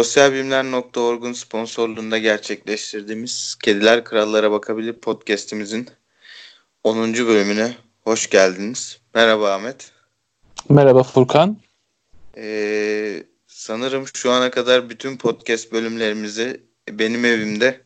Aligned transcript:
Sosyalbilimler.org'un 0.00 1.32
sponsorluğunda 1.32 2.18
gerçekleştirdiğimiz 2.18 3.56
Kediler 3.62 4.04
Krallara 4.04 4.50
Bakabilir 4.50 4.92
podcast'imizin 4.92 5.88
10. 6.84 7.14
bölümüne 7.14 7.76
hoş 8.00 8.30
geldiniz. 8.30 9.00
Merhaba 9.14 9.54
Ahmet. 9.54 9.92
Merhaba 10.68 11.02
Furkan. 11.02 11.56
Ee, 12.36 13.24
sanırım 13.46 14.04
şu 14.14 14.30
ana 14.30 14.50
kadar 14.50 14.90
bütün 14.90 15.16
podcast 15.16 15.72
bölümlerimizi 15.72 16.60
benim 16.90 17.24
evimde 17.24 17.80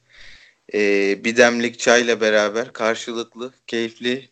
e, 0.75 0.79
bir 1.25 1.37
demlik 1.37 1.79
çayla 1.79 2.21
beraber 2.21 2.73
karşılıklı, 2.73 3.53
keyifli, 3.67 4.29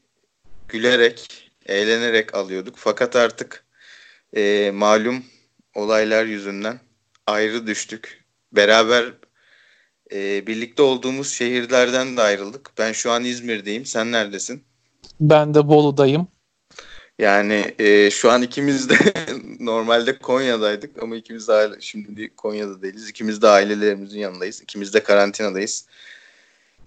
gülerek, 0.68 1.51
eğlenerek 1.66 2.34
alıyorduk. 2.34 2.74
Fakat 2.78 3.16
artık 3.16 3.64
e, 4.37 4.70
malum 4.74 5.24
olaylar 5.74 6.24
yüzünden 6.24 6.80
ayrı 7.26 7.66
düştük. 7.66 8.24
Beraber 8.52 9.12
e, 10.12 10.46
birlikte 10.46 10.82
olduğumuz 10.82 11.32
şehirlerden 11.32 12.16
de 12.16 12.23
ayrıldık. 12.23 12.70
Ben 12.79 12.92
şu 12.92 13.10
an 13.10 13.24
İzmir'deyim. 13.24 13.87
Sen 13.87 14.12
neredesin? 14.12 14.64
Ben 15.20 15.54
de 15.54 15.68
Bolu'dayım. 15.68 16.29
Yani 17.18 17.74
e, 17.79 18.10
şu 18.10 18.30
an 18.30 18.42
ikimiz 18.42 18.88
de 18.88 18.96
normalde 19.60 20.18
Konya'daydık 20.18 21.02
ama 21.02 21.16
ikimiz 21.16 21.48
de 21.48 21.52
aile, 21.52 21.74
şimdi 21.80 22.37
Konya'da 22.37 22.82
değiliz. 22.82 23.09
İkimiz 23.09 23.42
de 23.42 23.48
ailelerimizin 23.48 24.18
yanındayız. 24.18 24.62
İkimiz 24.62 24.95
de 24.95 25.02
karantinadayız. 25.02 25.86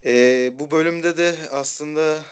E, 0.06 0.52
bu 0.60 0.72
bölümde 0.72 1.18
de 1.18 1.36
aslında 1.52 2.24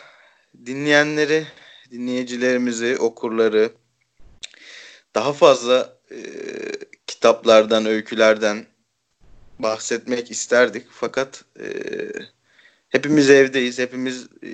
dinleyenleri, 0.65 1.47
dinleyicilerimizi, 1.91 2.97
okurları 2.97 3.71
daha 5.15 5.33
fazla 5.33 5.97
e, 6.11 6.17
kitaplardan, 7.23 7.85
öykülerden 7.85 8.66
bahsetmek 9.59 10.31
isterdik. 10.31 10.85
Fakat 10.89 11.43
e, 11.59 11.67
hepimiz 12.89 13.29
evdeyiz. 13.29 13.79
Hepimiz 13.79 14.27
e, 14.43 14.49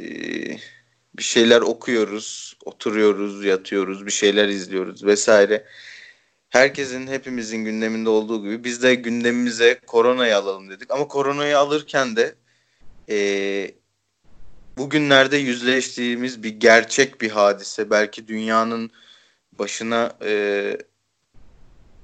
bir 1.17 1.23
şeyler 1.23 1.62
okuyoruz, 1.62 2.58
oturuyoruz, 2.66 3.45
yatıyoruz, 3.45 4.06
bir 4.06 4.12
şeyler 4.12 4.47
izliyoruz 4.47 5.06
vesaire. 5.06 5.66
Herkesin, 6.50 7.08
hepimizin 7.08 7.66
gündeminde 7.66 8.09
olduğu 8.09 8.44
gibi 8.44 8.64
biz 8.64 8.84
de 8.84 8.95
gündemimize 8.95 9.80
koronayı 9.88 10.38
alalım 10.38 10.70
dedik. 10.70 10.92
Ama 10.92 11.08
koronayı 11.08 11.58
alırken 11.58 12.16
de 12.16 12.36
e, 13.09 13.17
bugünlerde 14.78 15.38
yüzleştiğimiz 15.38 16.44
bir 16.44 16.50
gerçek 16.50 17.22
bir 17.22 17.30
hadise. 17.30 17.90
Belki 17.90 18.28
dünyanın 18.28 18.92
başına 19.59 20.17
e, 20.25 20.78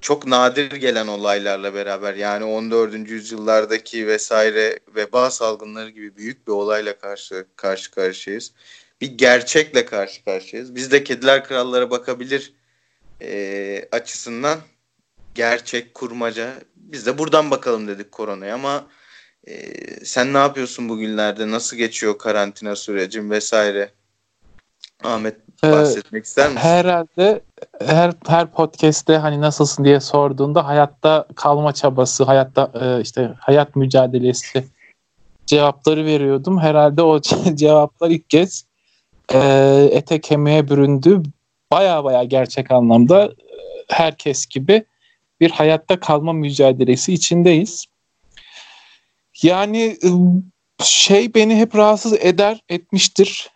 çok 0.06 0.28
nadir 0.28 0.72
gelen 0.72 1.08
olaylarla 1.08 1.74
beraber 1.74 2.14
yani 2.14 2.46
14. 2.46 3.10
yüzyıllardaki 3.10 4.08
vesaire 4.08 4.80
veba 4.96 5.32
salgınları 5.32 5.90
gibi 5.90 6.18
büyük 6.18 6.48
bir 6.48 6.52
olayla 6.52 6.98
karşı 6.98 7.46
karşı 7.56 7.92
karşıyayız. 7.92 8.54
Bir 9.02 9.08
gerçekle 9.08 9.86
karşı 9.86 10.24
karşıyayız. 10.24 10.76
Biz 10.76 10.92
de 10.92 11.04
Kediler 11.04 11.44
Krallara 11.44 11.90
bakabilir 11.92 12.54
e, 13.22 13.88
açısından 13.92 14.60
gerçek 15.36 15.94
kurmaca 15.94 16.54
biz 16.76 17.06
de 17.06 17.18
buradan 17.18 17.52
bakalım 17.52 17.88
dedik 17.88 18.12
koronaya 18.12 18.56
ama 18.56 18.88
e, 19.48 19.56
sen 20.06 20.34
ne 20.34 20.38
yapıyorsun 20.38 20.90
bugünlerde 20.90 21.52
nasıl 21.52 21.78
geçiyor 21.78 22.18
karantina 22.18 22.76
sürecin 22.76 23.30
vesaire 23.30 23.92
Ahmet 25.04 25.36
ee, 25.64 25.72
bahsetmek 25.72 26.26
ister 26.26 26.50
misin? 26.50 26.60
Herhalde 26.60 27.42
her 27.80 28.14
her 28.28 28.52
podcast'te 28.52 29.18
hani 29.18 29.42
nasılsın 29.42 29.86
diye 29.86 30.00
sorduğunda 30.00 30.68
hayatta 30.68 31.28
kalma 31.36 31.74
çabası, 31.74 32.24
hayatta 32.24 32.72
e, 32.82 33.02
işte 33.02 33.34
hayat 33.40 33.76
mücadelesi 33.76 34.66
cevapları 35.46 36.06
veriyordum. 36.06 36.60
Herhalde 36.60 37.02
o 37.02 37.22
cevaplar 37.56 38.10
ilk 38.10 38.30
kez 38.30 38.66
e, 39.34 39.40
ete 39.92 40.22
kemiğe 40.22 40.70
büründü. 40.70 41.24
Baya 41.72 42.04
baya 42.04 42.24
gerçek 42.24 42.72
anlamda 42.72 43.26
e, 43.26 43.32
herkes 43.90 44.46
gibi 44.46 44.86
bir 45.40 45.52
hayatta 45.52 46.00
kalma 46.00 46.34
mücadelesi 46.34 47.14
içindeyiz. 47.14 47.86
Yani 49.44 49.98
şey 50.84 51.34
beni 51.36 51.56
hep 51.56 51.76
rahatsız 51.76 52.14
eder 52.14 52.60
etmiştir. 52.70 53.50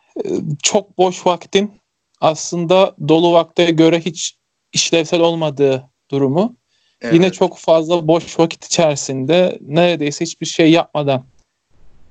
Çok 0.63 0.97
boş 0.97 1.25
vaktin 1.25 1.78
aslında 2.21 2.95
dolu 3.07 3.33
vakte 3.33 3.65
göre 3.65 3.99
hiç 3.99 4.35
işlevsel 4.73 5.21
olmadığı 5.21 5.89
durumu 6.11 6.55
evet. 7.01 7.13
yine 7.13 7.31
çok 7.31 7.57
fazla 7.57 8.07
boş 8.07 8.39
vakit 8.39 8.65
içerisinde 8.65 9.59
neredeyse 9.61 10.25
hiçbir 10.25 10.45
şey 10.45 10.71
yapmadan 10.71 11.25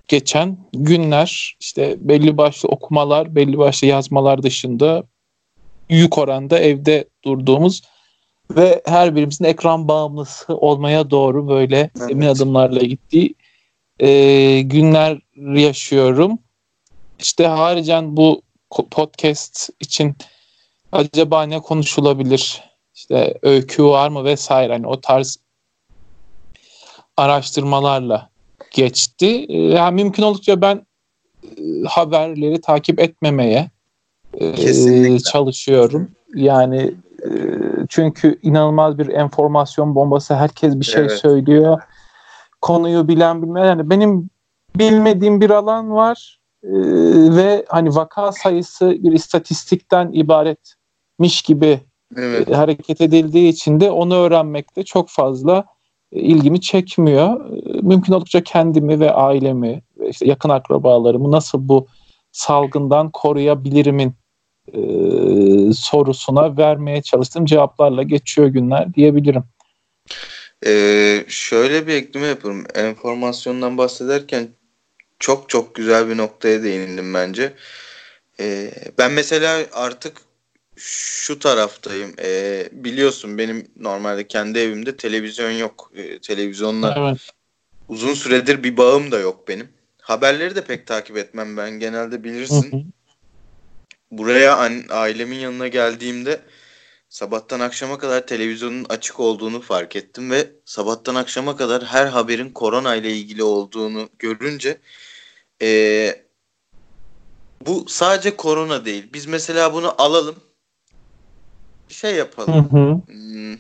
geçen 0.09 0.59
günler 0.73 1.57
işte 1.61 1.97
belli 2.01 2.37
başlı 2.37 2.69
okumalar, 2.69 3.35
belli 3.35 3.59
başlı 3.59 3.87
yazmalar 3.87 4.43
dışında 4.43 5.03
büyük 5.91 6.19
oranda 6.19 6.59
evde 6.59 7.05
durduğumuz 7.25 7.83
ve 8.51 8.83
her 8.87 9.17
birimizin 9.17 9.45
ekran 9.45 9.89
bağımlısı 9.89 10.57
olmaya 10.57 11.11
doğru 11.11 11.49
böyle 11.49 11.91
evet. 12.01 12.11
emin 12.11 12.27
adımlarla 12.27 12.81
gittiği 12.81 13.35
e, 14.01 14.61
günler 14.61 15.19
yaşıyorum. 15.37 16.39
İşte 17.19 17.47
haricen 17.47 18.17
bu 18.17 18.43
podcast 18.71 19.71
için 19.81 20.17
acaba 20.93 21.43
ne 21.43 21.61
konuşulabilir? 21.61 22.63
İşte 22.95 23.39
öykü 23.43 23.85
var 23.85 24.09
mı 24.09 24.25
vesaire 24.25 24.73
hani 24.73 24.87
o 24.87 25.01
tarz 25.01 25.39
araştırmalarla 27.17 28.31
geçti. 28.71 29.47
Ee, 29.49 29.57
yani 29.57 30.03
mümkün 30.03 30.23
oldukça 30.23 30.61
ben 30.61 30.87
e, 31.45 31.85
haberleri 31.89 32.61
takip 32.61 33.01
etmemeye 33.01 33.71
e, 34.41 35.19
çalışıyorum. 35.19 36.11
Yani 36.35 36.95
e, 37.25 37.31
çünkü 37.89 38.39
inanılmaz 38.43 38.99
bir 38.99 39.09
enformasyon 39.09 39.95
bombası. 39.95 40.35
Herkes 40.35 40.81
bir 40.81 40.85
şey 40.85 41.01
evet. 41.01 41.13
söylüyor. 41.19 41.83
Konuyu 42.61 43.09
bilen 43.09 43.43
bilmeyen. 43.43 43.67
Yani 43.67 43.91
benim 43.91 44.31
bilmediğim 44.77 45.41
bir 45.41 45.51
alan 45.51 45.91
var 45.91 46.38
ee, 46.65 46.71
ve 47.37 47.65
hani 47.69 47.95
vaka 47.95 48.33
sayısı 48.33 48.91
bir 48.91 49.13
istatistikten 49.13 50.11
ibaretmiş 50.13 51.43
gibi 51.43 51.81
evet. 52.17 52.51
e, 52.51 52.55
hareket 52.55 53.01
edildiği 53.01 53.49
için 53.53 53.81
de 53.81 53.91
onu 53.91 54.15
öğrenmekte 54.15 54.85
çok 54.85 55.09
fazla 55.09 55.65
e, 56.13 56.21
ilgimi 56.21 56.61
çekmiyor. 56.61 57.51
E, 57.51 57.81
mümkün 57.81 58.13
oldukça 58.13 58.45
kendimi 58.45 59.01
ve 59.01 59.13
ailemi, 59.13 59.83
işte 60.09 60.27
yakın 60.27 60.49
akrabalarımı 60.49 61.33
nasıl 61.33 61.69
bu 61.69 61.87
salgından 62.33 63.11
koruyabilirimin 63.11 64.15
e, 64.73 64.81
sorusuna 65.73 66.57
vermeye 66.57 67.03
çalıştığım 67.03 67.45
cevaplarla 67.45 68.03
geçiyor 68.03 68.49
günler 68.49 68.95
diyebilirim. 68.95 69.45
Ee, 70.67 71.25
şöyle 71.29 71.87
bir 71.87 71.95
ekleme 71.95 72.27
yapıyorum. 72.27 72.65
Enformasyondan 72.75 73.79
bahsederken 73.79 74.49
çok 75.19 75.49
çok 75.49 75.75
güzel 75.75 76.09
bir 76.09 76.17
noktaya 76.17 76.63
değindim 76.63 77.15
bence. 77.15 77.53
Ee, 78.41 78.71
ben 78.99 79.13
mesela 79.13 79.67
artık 79.73 80.17
şu 80.77 81.39
taraftayım. 81.39 82.15
Ee, 82.23 82.69
biliyorsun 82.73 83.39
benim 83.39 83.69
normalde 83.77 84.27
kendi 84.27 84.59
evimde 84.59 84.97
televizyon 84.97 85.51
yok. 85.51 85.93
Ee, 85.95 86.19
televizyonla 86.19 86.95
evet. 86.99 87.31
uzun 87.89 88.15
süredir 88.15 88.63
bir 88.63 88.77
bağım 88.77 89.13
da 89.13 89.19
yok 89.19 89.49
benim. 89.49 89.69
Haberleri 90.01 90.55
de 90.55 90.65
pek 90.65 90.87
takip 90.87 91.17
etmem 91.17 91.57
ben. 91.57 91.71
Genelde 91.71 92.25
bilirsin. 92.25 92.95
Buraya 94.11 94.57
ailemin 94.91 95.37
yanına 95.39 95.69
geldiğimde 95.69 96.41
sabahtan 97.09 97.61
akşama 97.61 97.99
kadar 97.99 98.27
televizyonun 98.27 98.87
açık 98.89 99.21
olduğunu 99.21 99.61
fark 99.61 99.97
ettim 99.97 100.31
ve 100.31 100.51
sabahtan 100.65 101.15
akşama 101.15 101.57
kadar 101.57 101.85
her 101.85 102.07
haberin 102.07 102.51
korona 102.51 102.95
ile 102.95 103.13
ilgili 103.13 103.43
olduğunu 103.43 104.09
görünce 104.19 104.79
ee, 105.63 106.25
bu 107.67 107.89
sadece 107.89 108.37
korona 108.37 108.85
değil. 108.85 109.11
Biz 109.13 109.27
mesela 109.27 109.73
bunu 109.73 110.03
alalım. 110.03 110.37
şey 111.89 112.15
yapalım. 112.15 112.71
Hı 112.71 112.77
hı. 112.77 113.01
Hmm, 113.07 113.59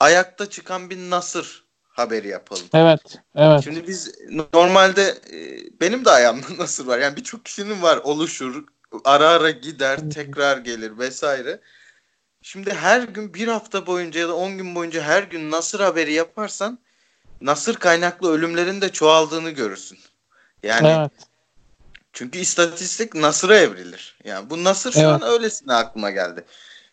ayakta 0.00 0.50
çıkan 0.50 0.90
bir 0.90 0.98
Nasır 0.98 1.64
haberi 1.88 2.28
yapalım. 2.28 2.66
Evet, 2.74 3.00
evet. 3.34 3.64
Şimdi 3.64 3.86
biz 3.88 4.14
normalde 4.52 5.18
e, 5.32 5.40
benim 5.80 6.04
de 6.04 6.10
ayağımda 6.10 6.46
Nasır 6.58 6.86
var. 6.86 6.98
Yani 6.98 7.16
birçok 7.16 7.44
kişinin 7.44 7.82
var 7.82 7.96
oluşur, 7.96 8.64
ara 9.04 9.28
ara 9.28 9.50
gider, 9.50 10.10
tekrar 10.10 10.58
gelir 10.58 10.98
vesaire. 10.98 11.60
Şimdi 12.42 12.74
her 12.74 13.02
gün 13.02 13.34
bir 13.34 13.48
hafta 13.48 13.86
boyunca 13.86 14.20
ya 14.20 14.28
da 14.28 14.36
on 14.36 14.58
gün 14.58 14.74
boyunca 14.74 15.02
her 15.02 15.22
gün 15.22 15.50
Nasır 15.50 15.80
haberi 15.80 16.12
yaparsan 16.12 16.78
Nasır 17.40 17.74
kaynaklı 17.74 18.32
ölümlerin 18.32 18.80
de 18.80 18.92
çoğaldığını 18.92 19.50
görürsün. 19.50 19.98
Yani 20.62 20.88
evet. 20.88 21.10
çünkü 22.12 22.38
istatistik 22.38 23.14
Nasır'a 23.14 23.56
evrilir. 23.56 24.16
Yani 24.24 24.50
bu 24.50 24.64
Nasır 24.64 24.92
şu 24.92 24.98
evet. 24.98 25.08
an 25.08 25.22
öylesine 25.22 25.74
aklıma 25.74 26.10
geldi. 26.10 26.44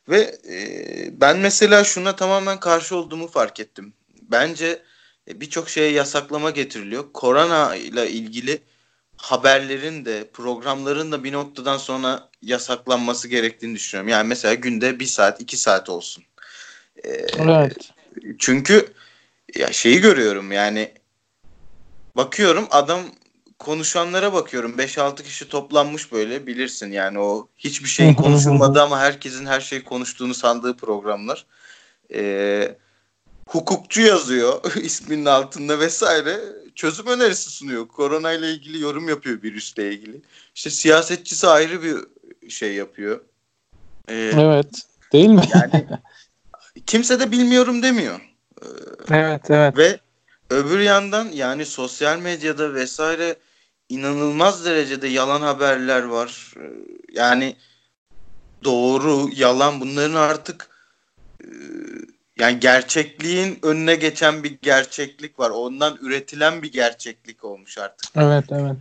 Ve 0.09 0.37
e, 0.49 1.21
ben 1.21 1.37
mesela 1.37 1.83
şuna 1.83 2.15
tamamen 2.15 2.59
karşı 2.59 2.95
olduğumu 2.95 3.27
fark 3.27 3.59
ettim. 3.59 3.93
Bence 4.21 4.81
e, 5.27 5.41
birçok 5.41 5.69
şeye 5.69 5.91
yasaklama 5.91 6.49
getiriliyor. 6.49 7.13
Korona 7.13 7.75
ile 7.75 8.09
ilgili 8.09 8.61
haberlerin 9.17 10.05
de 10.05 10.29
programların 10.33 11.11
da 11.11 11.23
bir 11.23 11.33
noktadan 11.33 11.77
sonra 11.77 12.29
yasaklanması 12.41 13.27
gerektiğini 13.27 13.75
düşünüyorum. 13.75 14.09
Yani 14.09 14.27
mesela 14.27 14.53
günde 14.53 14.99
bir 14.99 15.05
saat 15.05 15.41
iki 15.41 15.57
saat 15.57 15.89
olsun. 15.89 16.23
Ee, 17.03 17.09
evet. 17.37 17.91
Çünkü 18.39 18.93
ya 19.55 19.73
şeyi 19.73 20.01
görüyorum 20.01 20.51
yani 20.51 20.93
bakıyorum 22.15 22.67
adam 22.71 23.01
konuşanlara 23.59 24.33
bakıyorum 24.33 24.75
5-6 24.77 25.23
kişi 25.23 25.49
toplanmış 25.49 26.11
böyle 26.11 26.47
bilirsin 26.47 26.91
yani 26.91 27.19
o 27.19 27.47
hiçbir 27.57 27.89
şey 27.89 28.15
konuşulmadı 28.15 28.81
ama 28.81 28.99
herkesin 28.99 29.45
her 29.45 29.61
şeyi 29.61 29.83
konuştuğunu 29.83 30.33
sandığı 30.33 30.77
programlar. 30.77 31.45
Ee, 32.13 32.75
hukukçu 33.47 34.01
yazıyor 34.01 34.75
isminin 34.81 35.25
altında 35.25 35.79
vesaire 35.79 36.39
çözüm 36.75 37.07
önerisi 37.07 37.49
sunuyor. 37.49 37.87
Korona 37.87 38.31
ile 38.31 38.51
ilgili 38.51 38.81
yorum 38.81 39.09
yapıyor 39.09 39.43
virüsle 39.43 39.93
ilgili. 39.93 40.21
İşte 40.55 40.69
siyasetçisi 40.69 41.47
ayrı 41.47 41.83
bir 41.83 41.97
şey 42.49 42.73
yapıyor. 42.73 43.21
Ee, 44.07 44.31
evet. 44.33 44.69
Değil 45.13 45.29
mi? 45.29 45.41
Yani 45.53 45.87
kimse 46.85 47.19
de 47.19 47.31
bilmiyorum 47.31 47.83
demiyor. 47.83 48.21
Ee, 48.61 48.65
evet, 49.09 49.41
evet. 49.49 49.77
Ve 49.77 49.99
öbür 50.49 50.79
yandan 50.79 51.29
yani 51.33 51.65
sosyal 51.65 52.19
medyada 52.19 52.73
vesaire 52.73 53.35
inanılmaz 53.89 54.65
derecede 54.65 55.07
yalan 55.07 55.41
haberler 55.41 56.03
var. 56.03 56.53
Ee, 56.57 56.69
yani 57.13 57.55
doğru, 58.63 59.29
yalan 59.35 59.81
bunların 59.81 60.15
artık 60.15 60.69
e, 61.43 61.47
yani 62.37 62.59
gerçekliğin 62.59 63.59
önüne 63.63 63.95
geçen 63.95 64.43
bir 64.43 64.57
gerçeklik 64.61 65.39
var. 65.39 65.49
Ondan 65.49 65.97
üretilen 66.01 66.61
bir 66.61 66.71
gerçeklik 66.71 67.43
olmuş 67.43 67.77
artık. 67.77 68.09
Evet, 68.15 68.45
evet. 68.51 68.77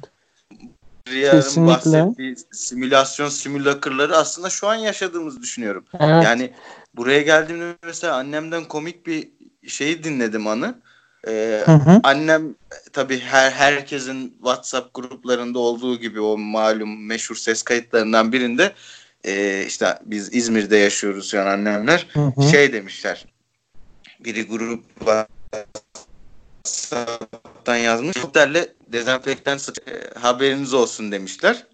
Riyar'ın 1.08 1.66
bahsettiği 1.66 2.36
simülasyon 2.52 3.28
simülakırları 3.28 4.16
aslında 4.16 4.50
şu 4.50 4.68
an 4.68 4.74
yaşadığımızı 4.74 5.42
düşünüyorum. 5.42 5.84
Evet. 6.00 6.24
Yani 6.24 6.52
buraya 6.94 7.22
geldiğimde 7.22 7.76
mesela 7.82 8.16
annemden 8.16 8.64
komik 8.64 9.06
bir 9.06 9.28
şeyi 9.66 10.04
dinledim 10.04 10.46
anı. 10.46 10.78
Ee, 11.26 11.62
hı 11.64 11.72
hı. 11.72 12.00
Annem 12.02 12.54
tabii 12.92 13.18
her 13.20 13.50
herkesin 13.50 14.28
WhatsApp 14.28 14.94
gruplarında 14.94 15.58
olduğu 15.58 15.98
gibi 15.98 16.20
o 16.20 16.38
malum 16.38 17.06
meşhur 17.06 17.36
ses 17.36 17.62
kayıtlarından 17.62 18.32
birinde 18.32 18.72
e, 19.24 19.64
işte 19.66 19.98
biz 20.04 20.34
İzmir'de 20.34 20.76
yaşıyoruz 20.76 21.34
an 21.34 21.46
annemler 21.46 22.06
hı 22.12 22.20
hı. 22.20 22.50
şey 22.50 22.72
demişler 22.72 23.26
biri 24.20 24.46
grup 24.46 24.84
WhatsApp'tan 26.64 27.76
yazmış. 27.76 28.16
Helikopterle 28.16 28.74
dezenfektan 28.86 29.58
e, 29.58 30.18
haberiniz 30.18 30.74
olsun 30.74 31.12
demişler. 31.12 31.66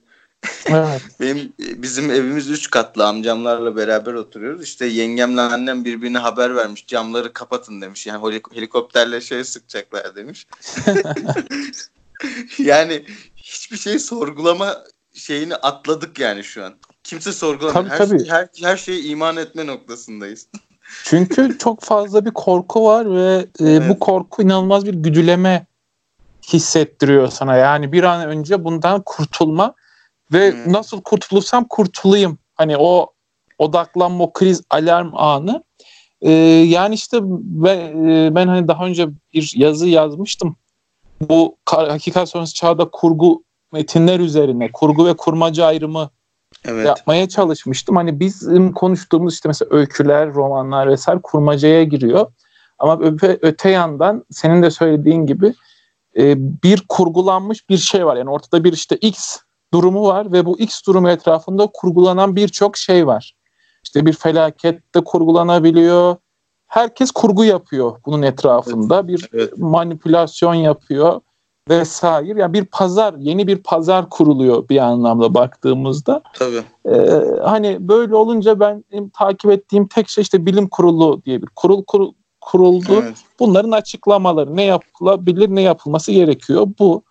Evet. 0.66 1.02
Benim 1.20 1.52
bizim 1.58 2.10
evimiz 2.10 2.50
üç 2.50 2.70
katlı 2.70 3.06
amcamlarla 3.06 3.76
beraber 3.76 4.14
oturuyoruz. 4.14 4.62
İşte 4.62 4.86
yengemle 4.86 5.40
annem 5.40 5.84
birbirine 5.84 6.18
haber 6.18 6.56
vermiş. 6.56 6.86
Camları 6.86 7.32
kapatın 7.32 7.80
demiş. 7.80 8.06
Yani 8.06 8.40
helikopterle 8.54 9.20
şey 9.20 9.44
sıkacaklar 9.44 10.16
demiş. 10.16 10.46
yani 12.58 13.04
hiçbir 13.36 13.76
şey 13.76 13.98
sorgulama 13.98 14.84
şeyini 15.14 15.56
atladık 15.56 16.18
yani 16.18 16.44
şu 16.44 16.64
an. 16.64 16.74
Kimse 17.04 17.32
sorgulamıyor. 17.32 17.84
Tabii, 17.84 17.90
her, 17.90 17.98
tabii. 17.98 18.18
Şey, 18.18 18.28
her, 18.28 18.48
her 18.62 18.76
şeye 18.76 19.00
iman 19.00 19.36
etme 19.36 19.66
noktasındayız. 19.66 20.46
Çünkü 21.04 21.58
çok 21.58 21.82
fazla 21.82 22.24
bir 22.24 22.30
korku 22.30 22.84
var 22.84 23.14
ve 23.16 23.46
e, 23.60 23.64
evet. 23.64 23.88
bu 23.88 23.98
korku 23.98 24.42
inanılmaz 24.42 24.86
bir 24.86 24.94
güdüleme 24.94 25.66
hissettiriyor 26.48 27.28
sana. 27.28 27.56
Yani 27.56 27.92
bir 27.92 28.02
an 28.02 28.28
önce 28.28 28.64
bundan 28.64 29.02
kurtulma 29.06 29.74
ve 30.34 30.52
hmm. 30.52 30.72
nasıl 30.72 31.02
kurtulursam 31.02 31.64
kurtulayım. 31.64 32.38
Hani 32.54 32.76
o 32.78 33.12
odaklanma, 33.58 34.24
o 34.24 34.32
kriz 34.32 34.62
alarm 34.70 35.10
anı. 35.14 35.64
Ee, 36.20 36.32
yani 36.68 36.94
işte 36.94 37.18
ben, 37.22 38.08
e, 38.08 38.34
ben 38.34 38.48
hani 38.48 38.68
daha 38.68 38.86
önce 38.86 39.08
bir 39.34 39.52
yazı 39.56 39.88
yazmıştım. 39.88 40.56
Bu 41.20 41.56
hakikat 41.66 42.28
sonrası 42.28 42.54
çağda 42.54 42.90
kurgu 42.90 43.44
metinler 43.72 44.20
üzerine, 44.20 44.72
kurgu 44.72 45.06
ve 45.06 45.16
kurmaca 45.16 45.66
ayrımı 45.66 46.10
evet. 46.64 46.86
yapmaya 46.86 47.28
çalışmıştım. 47.28 47.96
Hani 47.96 48.20
bizim 48.20 48.72
konuştuğumuz 48.72 49.34
işte 49.34 49.48
mesela 49.48 49.76
öyküler, 49.76 50.34
romanlar 50.34 50.88
vesaire 50.88 51.20
kurmacaya 51.22 51.84
giriyor. 51.84 52.26
Ama 52.78 52.98
öte, 53.00 53.38
öte 53.42 53.70
yandan 53.70 54.24
senin 54.30 54.62
de 54.62 54.70
söylediğin 54.70 55.26
gibi 55.26 55.54
e, 56.16 56.34
bir 56.62 56.84
kurgulanmış 56.88 57.68
bir 57.70 57.76
şey 57.76 58.06
var. 58.06 58.16
Yani 58.16 58.30
ortada 58.30 58.64
bir 58.64 58.72
işte 58.72 58.96
X 58.96 59.38
durumu 59.74 60.06
var 60.06 60.32
ve 60.32 60.46
bu 60.46 60.58
X 60.58 60.86
durumu 60.86 61.10
etrafında 61.10 61.66
kurgulanan 61.66 62.36
birçok 62.36 62.76
şey 62.76 63.06
var. 63.06 63.34
İşte 63.84 64.06
bir 64.06 64.12
felaket 64.12 64.94
de 64.94 65.04
kurgulanabiliyor. 65.04 66.16
Herkes 66.66 67.10
kurgu 67.10 67.44
yapıyor 67.44 68.00
bunun 68.06 68.22
etrafında. 68.22 68.94
Evet. 68.96 69.08
Bir 69.08 69.28
evet. 69.32 69.58
manipülasyon 69.58 70.54
yapıyor 70.54 71.20
vesaire. 71.68 72.40
Yani 72.40 72.52
bir 72.52 72.64
pazar, 72.64 73.14
yeni 73.18 73.46
bir 73.46 73.56
pazar 73.56 74.10
kuruluyor 74.10 74.68
bir 74.68 74.78
anlamda 74.78 75.34
baktığımızda. 75.34 76.22
Tabii. 76.34 76.62
Ee, 76.88 77.22
hani 77.44 77.76
böyle 77.80 78.14
olunca 78.14 78.60
ben 78.60 78.84
takip 79.18 79.50
ettiğim 79.50 79.86
tek 79.86 80.08
şey 80.08 80.22
işte 80.22 80.46
bilim 80.46 80.68
kurulu 80.68 81.22
diye 81.24 81.42
bir 81.42 81.48
kurul, 81.56 81.84
kurul 81.84 82.12
kuruldu. 82.40 83.02
Evet. 83.02 83.16
Bunların 83.40 83.70
açıklamaları 83.70 84.56
ne 84.56 84.64
yapılabilir, 84.64 85.48
ne 85.48 85.62
yapılması 85.62 86.12
gerekiyor 86.12 86.66
bu. 86.78 87.02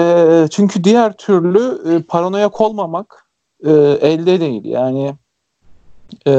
E, 0.00 0.46
çünkü 0.50 0.84
diğer 0.84 1.16
türlü 1.16 1.92
e, 1.92 2.02
paranoyak 2.02 2.60
olmamak 2.60 3.26
e, 3.64 3.72
elde 4.00 4.40
değil. 4.40 4.64
Yani 4.64 5.14
e, 6.26 6.32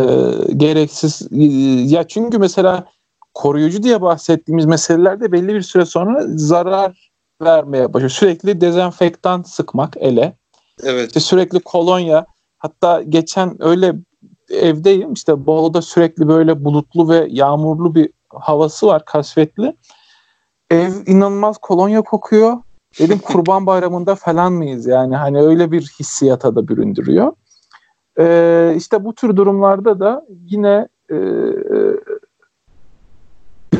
gereksiz 0.57 1.27
e, 1.31 1.43
ya 1.95 2.07
çünkü 2.07 2.37
mesela 2.37 2.85
koruyucu 3.33 3.83
diye 3.83 4.01
bahsettiğimiz 4.01 4.65
meselelerde 4.65 5.31
belli 5.31 5.53
bir 5.53 5.61
süre 5.61 5.85
sonra 5.85 6.23
zarar 6.27 7.11
vermeye 7.41 7.93
başlıyor. 7.93 8.09
Sürekli 8.09 8.61
dezenfektan 8.61 9.41
sıkmak 9.41 9.97
ele. 9.97 10.37
Evet. 10.83 11.07
İşte 11.07 11.19
sürekli 11.19 11.59
kolonya. 11.59 12.25
Hatta 12.57 13.01
geçen 13.01 13.63
öyle 13.63 13.93
evdeyim. 14.49 15.13
İşte 15.13 15.45
Bolu'da 15.45 15.81
sürekli 15.81 16.27
böyle 16.27 16.65
bulutlu 16.65 17.09
ve 17.09 17.27
yağmurlu 17.29 17.95
bir 17.95 18.09
havası 18.29 18.87
var, 18.87 19.05
kasvetli. 19.05 19.75
Ev 20.71 20.93
inanılmaz 21.05 21.57
kolonya 21.57 22.01
kokuyor. 22.01 22.57
Dedim 22.99 23.19
kurban 23.19 23.65
bayramında 23.65 24.15
falan 24.15 24.53
mıyız 24.53 24.85
yani 24.87 25.15
hani 25.15 25.41
öyle 25.41 25.71
bir 25.71 25.81
hissiyata 25.99 26.55
da 26.55 26.67
büründürüyor. 26.67 27.33
Ee, 28.19 28.73
işte 28.77 29.05
bu 29.05 29.15
tür 29.15 29.35
durumlarda 29.35 29.99
da 29.99 30.25
yine 30.29 30.87
e, 31.11 31.17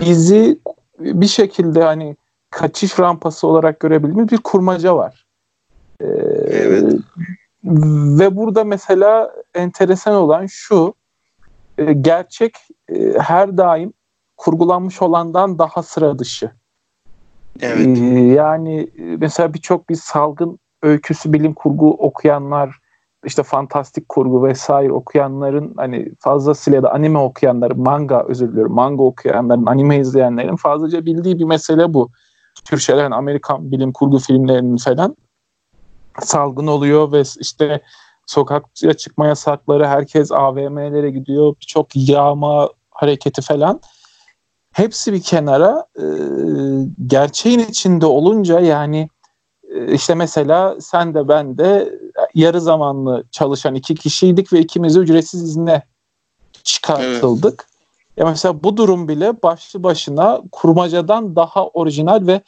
bizi 0.02 0.60
bir 1.00 1.28
şekilde 1.28 1.84
hani 1.84 2.18
kaçış 2.50 3.00
rampası 3.00 3.48
olarak 3.48 3.80
görebildiğimiz 3.80 4.32
bir 4.32 4.38
kurmaca 4.38 4.96
var. 4.96 5.26
Ee, 6.02 6.06
evet. 6.50 6.94
Ve 8.20 8.36
burada 8.36 8.64
mesela 8.64 9.34
enteresan 9.54 10.16
olan 10.16 10.46
şu, 10.46 10.94
e, 11.78 11.94
gerçek 11.94 12.56
e, 12.90 13.20
her 13.20 13.58
daim 13.58 13.94
kurgulanmış 14.38 15.02
olandan 15.02 15.60
daha 15.60 15.84
sıra 15.84 16.20
dışı. 16.20 16.52
Evet. 17.62 17.98
Ee, 17.98 18.20
yani 18.20 18.80
e, 18.80 19.04
mesela 19.04 19.54
birçok 19.54 19.90
bir 19.90 19.96
salgın 19.96 20.60
öyküsü 20.84 21.34
bilim 21.34 21.54
kurgu 21.54 21.90
okuyanlar 21.90 22.80
işte 23.26 23.44
fantastik 23.44 24.10
kurgu 24.10 24.44
vesaire 24.44 24.92
okuyanların 24.92 25.74
hani 25.78 26.12
fazlasıyla 26.20 26.84
da 26.84 26.94
anime 26.94 27.20
okuyanlar, 27.20 27.72
manga 27.72 28.26
özür 28.28 28.52
diliyorum, 28.52 28.74
manga 28.74 29.04
okuyanların, 29.04 29.66
anime 29.66 30.00
izleyenlerin 30.00 30.56
fazlaca 30.56 31.06
bildiği 31.06 31.40
bir 31.40 31.44
mesele 31.44 31.94
bu. 31.94 32.10
Tür 32.66 32.78
şeyler, 32.78 33.04
yani 33.04 33.16
Amerikan 33.16 33.72
bilim 33.72 33.94
kurgu 33.94 34.20
filmlerinin 34.20 34.78
falan 34.78 35.16
salgın 36.20 36.68
oluyor 36.68 37.12
ve 37.12 37.24
işte 37.40 37.82
sokakça 38.26 38.94
çıkma 38.94 39.28
yasakları, 39.28 39.88
herkes 39.88 40.32
AVM'lere 40.32 41.12
gidiyor, 41.12 41.56
birçok 41.62 41.88
yağma 41.96 42.70
hareketi 42.92 43.42
falan. 43.42 43.80
Hepsi 44.78 45.14
bir 45.14 45.22
kenara 45.22 45.86
e, 45.96 46.06
gerçeğin 47.08 47.60
içinde 47.60 48.06
olunca 48.06 48.60
yani 48.60 49.10
e, 49.74 49.94
işte 49.94 50.16
mesela 50.16 50.82
sen 50.82 51.14
de 51.14 51.28
ben 51.28 51.58
de 51.58 52.00
yarı 52.34 52.62
zamanlı 52.62 53.24
çalışan 53.32 53.76
iki 53.76 53.96
kişiydik 53.96 54.54
ve 54.54 54.60
ikimiz 54.60 54.98
ücretsiz 54.98 55.44
izne 55.44 55.84
çıkartıldık. 56.64 57.68
Evet. 57.70 58.18
Ya 58.18 58.26
mesela 58.26 58.64
bu 58.64 58.78
durum 58.78 59.08
bile 59.08 59.42
başlı 59.44 59.84
başına 59.84 60.42
kurmacadan 60.52 61.36
daha 61.36 61.68
orijinal 61.68 62.28
ve 62.28 62.42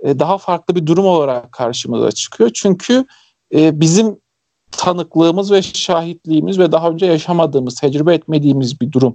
e, 0.00 0.18
daha 0.18 0.38
farklı 0.38 0.74
bir 0.74 0.86
durum 0.86 1.06
olarak 1.06 1.52
karşımıza 1.52 2.12
çıkıyor. 2.12 2.50
Çünkü 2.54 3.04
e, 3.54 3.80
bizim 3.80 4.20
tanıklığımız 4.70 5.52
ve 5.52 5.62
şahitliğimiz 5.62 6.58
ve 6.58 6.72
daha 6.72 6.90
önce 6.90 7.06
yaşamadığımız, 7.06 7.74
tecrübe 7.74 8.14
etmediğimiz 8.14 8.80
bir 8.80 8.92
durum 8.92 9.14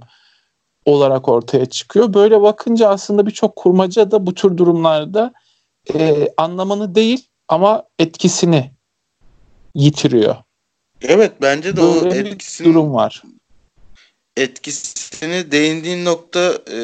olarak 0.86 1.28
ortaya 1.28 1.66
çıkıyor. 1.66 2.14
Böyle 2.14 2.42
bakınca 2.42 2.88
aslında 2.88 3.26
birçok 3.26 3.56
kurmaca 3.56 4.10
da 4.10 4.26
bu 4.26 4.34
tür 4.34 4.56
durumlarda 4.56 5.32
e, 5.94 6.28
anlamını 6.36 6.94
değil 6.94 7.28
ama 7.48 7.84
etkisini 7.98 8.70
yitiriyor. 9.74 10.36
Evet 11.02 11.32
bence 11.42 11.76
de 11.76 11.82
Böyle 11.82 12.08
o 12.08 12.14
etkisini 12.14 12.66
durum 12.66 12.94
var. 12.94 13.22
Etkisini 14.36 15.50
değindiğin 15.52 16.04
nokta 16.04 16.58
e, 16.72 16.78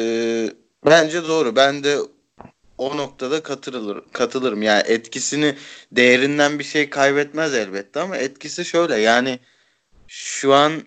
bence 0.85 1.27
doğru. 1.27 1.55
Ben 1.55 1.83
de 1.83 1.97
o 2.77 2.97
noktada 2.97 3.43
katılır, 3.43 4.03
katılırım. 4.11 4.61
Yani 4.61 4.83
etkisini 4.87 5.55
değerinden 5.91 6.59
bir 6.59 6.63
şey 6.63 6.89
kaybetmez 6.89 7.53
elbette 7.53 7.99
ama 7.99 8.17
etkisi 8.17 8.65
şöyle 8.65 8.95
yani 8.95 9.39
şu 10.07 10.53
an 10.53 10.83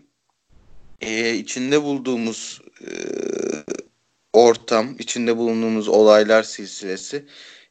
e, 1.01 1.35
içinde 1.35 1.83
bulduğumuz 1.83 2.61
e, 2.81 2.91
ortam, 4.33 4.97
içinde 4.99 5.37
bulunduğumuz 5.37 5.89
olaylar 5.89 6.43
silsilesi 6.43 7.25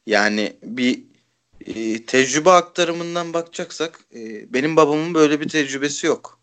yani 0.06 0.52
bir 0.62 1.02
e, 1.66 2.04
tecrübe 2.04 2.50
aktarımından 2.50 3.32
bakacaksak 3.32 4.00
e, 4.14 4.52
benim 4.52 4.76
babamın 4.76 5.14
böyle 5.14 5.40
bir 5.40 5.48
tecrübesi 5.48 6.06
yok. 6.06 6.40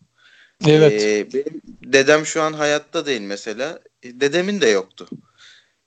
Evet. 0.66 1.02
E, 1.02 1.32
benim 1.32 1.62
dedem 1.84 2.26
şu 2.26 2.42
an 2.42 2.52
hayatta 2.52 3.06
değil 3.06 3.20
mesela. 3.20 3.80
E, 4.02 4.20
dedemin 4.20 4.60
de 4.60 4.68
yoktu. 4.68 5.08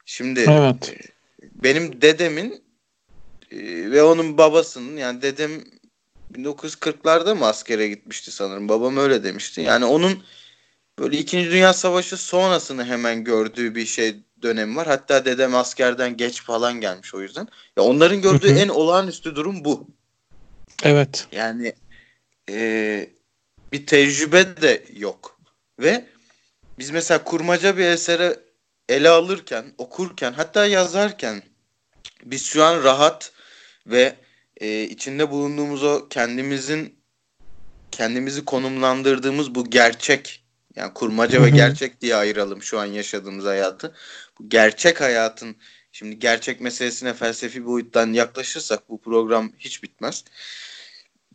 Şimdi 0.06 0.40
evet. 0.40 0.90
E, 0.90 0.98
benim 1.64 2.02
dedemin 2.02 2.64
e, 3.52 3.58
ve 3.92 4.04
onun 4.04 4.38
babasının 4.38 4.98
yani 4.98 5.22
dedem 5.22 5.52
1940'larda 6.34 7.36
mı 7.36 7.46
askere 7.46 7.88
gitmişti 7.88 8.32
sanırım. 8.32 8.70
Babam 8.70 8.98
öyle 8.98 9.24
demişti. 9.24 9.62
Yani 9.62 9.86
onun 9.86 10.24
böyle 11.00 11.18
2. 11.18 11.52
Dünya 11.52 11.74
Savaşı 11.74 12.18
sonrasını 12.18 12.86
hemen 12.86 13.24
gördüğü 13.24 13.76
bir 13.76 13.86
şey 13.86 14.16
dönemi 14.42 14.76
var. 14.76 14.88
Hatta 14.88 15.26
dedem 15.26 15.56
askerden 15.56 16.18
geç 16.18 16.44
falan 16.44 16.82
gelmiş 16.82 17.14
o 17.14 17.22
yüzden. 17.22 17.48
Ya 17.78 17.84
onların 17.84 18.22
gördüğü 18.22 18.50
en 18.50 18.70
olağanüstü 18.70 19.36
durum 19.36 19.66
bu. 19.66 19.88
Evet. 20.84 21.28
Yani 21.32 21.74
e, 22.50 23.10
bir 23.72 23.86
tecrübe 23.86 24.62
de 24.62 24.86
yok. 24.96 25.40
Ve 25.80 26.06
biz 26.80 26.90
mesela 26.90 27.24
kurmaca 27.24 27.78
bir 27.78 27.86
esere 27.86 28.40
ele 28.90 29.10
alırken, 29.10 29.66
okurken, 29.78 30.34
hatta 30.34 30.66
yazarken 30.66 31.44
biz 32.24 32.46
şu 32.46 32.64
an 32.64 32.84
rahat 32.84 33.32
ve 33.88 34.16
e, 34.58 34.84
içinde 34.84 35.32
bulunduğumuz 35.32 35.84
o 35.84 36.08
kendimizin 36.10 36.96
kendimizi 37.92 38.46
konumlandırdığımız 38.46 39.56
bu 39.56 39.70
gerçek 39.70 40.44
yani 40.78 40.94
kurmaca 40.94 41.44
ve 41.44 41.50
gerçek 41.50 42.02
diye 42.02 42.16
ayıralım 42.16 42.64
şu 42.64 42.80
an 42.80 42.86
yaşadığımız 42.86 43.46
hayatı. 43.46 43.96
Bu 44.40 44.50
gerçek 44.50 45.02
hayatın 45.02 45.56
şimdi 45.92 46.20
gerçek 46.20 46.62
meselesine 46.62 47.14
felsefi 47.14 47.66
boyuttan 47.66 48.14
yaklaşırsak 48.14 48.90
bu 48.90 49.02
program 49.02 49.52
hiç 49.60 49.84
bitmez. 49.84 50.24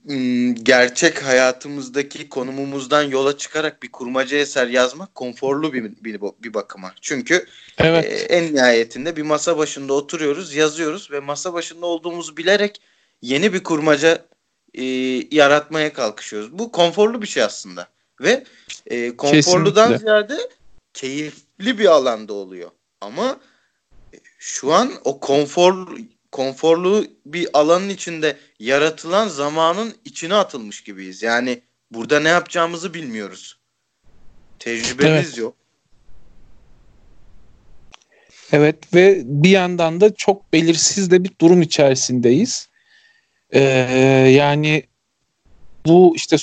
Hmm, 0.06 0.54
gerçek 0.54 1.22
hayatımızdaki 1.22 2.28
konumumuzdan 2.28 3.02
yola 3.02 3.38
çıkarak 3.38 3.82
bir 3.82 3.92
kurmaca 3.92 4.36
eser 4.36 4.66
yazmak 4.66 5.14
konforlu 5.14 5.72
bir 5.72 5.84
bir, 5.84 6.20
bir 6.42 6.54
bakıma. 6.54 6.94
Çünkü 7.00 7.46
evet. 7.78 8.04
e, 8.04 8.34
en 8.34 8.54
nihayetinde 8.54 9.16
bir 9.16 9.22
masa 9.22 9.58
başında 9.58 9.92
oturuyoruz, 9.92 10.54
yazıyoruz 10.54 11.10
ve 11.10 11.20
masa 11.20 11.52
başında 11.52 11.86
olduğumuzu 11.86 12.36
bilerek 12.36 12.80
yeni 13.22 13.52
bir 13.52 13.62
kurmaca 13.62 14.26
e, 14.74 14.84
yaratmaya 15.36 15.92
kalkışıyoruz. 15.92 16.58
Bu 16.58 16.72
konforlu 16.72 17.22
bir 17.22 17.26
şey 17.26 17.42
aslında 17.42 17.88
ve 18.22 18.44
e, 18.86 19.16
konforludan 19.16 19.88
Kesinlikle. 19.88 19.98
ziyade 19.98 20.38
keyifli 20.94 21.78
bir 21.78 21.86
alanda 21.86 22.32
oluyor. 22.32 22.70
Ama 23.00 23.40
e, 24.14 24.16
şu 24.38 24.72
an 24.72 24.92
o 25.04 25.20
konfor 25.20 25.98
konforlu 26.32 27.04
bir 27.26 27.48
alanın 27.52 27.88
içinde 27.88 28.36
yaratılan 28.58 29.28
zamanın 29.28 29.94
içine 30.04 30.34
atılmış 30.34 30.84
gibiyiz. 30.84 31.22
Yani 31.22 31.62
burada 31.90 32.20
ne 32.20 32.28
yapacağımızı 32.28 32.94
bilmiyoruz. 32.94 33.58
Tecrübemiz 34.58 35.26
evet. 35.26 35.38
yok. 35.38 35.56
Evet 38.52 38.94
ve 38.94 39.22
bir 39.24 39.50
yandan 39.50 40.00
da 40.00 40.14
çok 40.14 40.52
belirsiz 40.52 41.10
de 41.10 41.24
bir 41.24 41.30
durum 41.40 41.62
içerisindeyiz. 41.62 42.68
Ee, 43.50 43.60
yani 44.30 44.82
bu 45.86 46.12
işte 46.16 46.38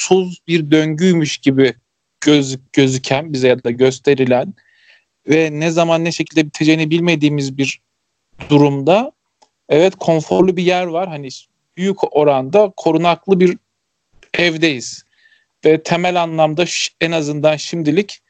sonsuz 0.00 0.38
bir 0.48 0.70
döngüymüş 0.70 1.38
gibi 1.38 1.74
göz, 2.20 2.58
gözüken 2.72 3.32
bize 3.32 3.48
ya 3.48 3.64
da 3.64 3.70
gösterilen 3.70 4.54
ve 5.28 5.50
ne 5.52 5.70
zaman 5.70 6.04
ne 6.04 6.12
şekilde 6.12 6.46
biteceğini 6.46 6.90
bilmediğimiz 6.90 7.58
bir 7.58 7.80
durumda 8.50 9.12
evet 9.68 9.94
konforlu 9.96 10.56
bir 10.56 10.62
yer 10.62 10.86
var. 10.86 11.08
Hani 11.08 11.28
büyük 11.76 12.16
oranda 12.16 12.72
korunaklı 12.76 13.40
bir 13.40 13.58
evdeyiz. 14.34 15.04
Ve 15.64 15.82
temel 15.82 16.22
anlamda 16.22 16.64
en 17.00 17.12
azından 17.12 17.56
şimdilik 17.56 18.20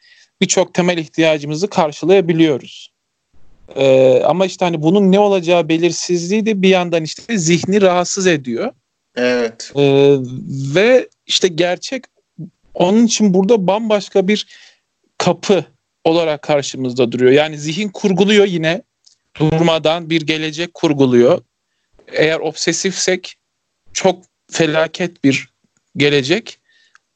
birçok 0.41 0.75
temel 0.75 0.99
ihtiyacımızı 0.99 1.71
karşılayabiliyoruz. 1.71 2.93
Ee, 3.77 4.23
ama 4.25 4.47
işte 4.47 4.65
hani 4.65 4.83
bunun 4.83 5.13
ne 5.13 5.19
olacağı 5.19 5.69
belirsizliği 5.69 6.47
de 6.47 6.63
bir 6.63 6.69
yandan 6.69 7.05
işte 7.05 7.39
zihni 7.39 7.83
rahatsız 7.83 8.27
ediyor. 8.27 8.73
Evet. 9.17 9.73
Ee, 9.77 10.17
ve 10.75 11.09
işte 11.27 11.49
gerçek 11.49 12.05
onun 12.75 13.07
için 13.07 13.35
burada 13.35 13.67
bambaşka 13.67 14.29
bir 14.29 14.47
kapı 15.19 15.65
olarak 16.05 16.43
karşımızda 16.43 17.13
duruyor. 17.13 17.33
Yani 17.33 17.59
zihin 17.59 17.89
kurguluyor 17.89 18.47
yine 18.47 18.83
durmadan 19.41 20.11
bir 20.11 20.23
gelecek 20.23 20.75
kurguluyor. 20.75 21.43
Eğer 22.13 22.41
obsesifsek 22.41 23.37
çok 23.93 24.25
felaket 24.51 25.25
bir 25.25 25.49
gelecek. 25.97 26.61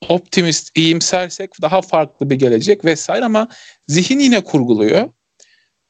Optimist, 0.08 0.78
iyimsersek 0.78 1.50
daha 1.62 1.82
farklı 1.82 2.30
bir 2.30 2.34
gelecek 2.34 2.84
vesaire 2.84 3.24
ama 3.24 3.48
zihin 3.88 4.18
yine 4.18 4.44
kurguluyor. 4.44 5.10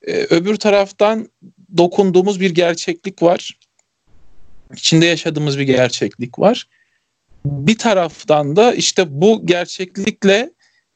Ee, 0.06 0.12
öbür 0.12 0.56
taraftan 0.56 1.28
dokunduğumuz 1.76 2.40
bir 2.40 2.50
gerçeklik 2.50 3.23
var. 3.23 3.58
İçinde 4.73 5.06
yaşadığımız 5.06 5.59
bir 5.59 5.62
gerçeklik 5.62 6.38
var. 6.38 6.68
Bir 7.44 7.78
taraftan 7.78 8.56
da 8.56 8.75
işte 8.75 9.21
bu 9.21 9.47
gerçeklikle 9.47 10.50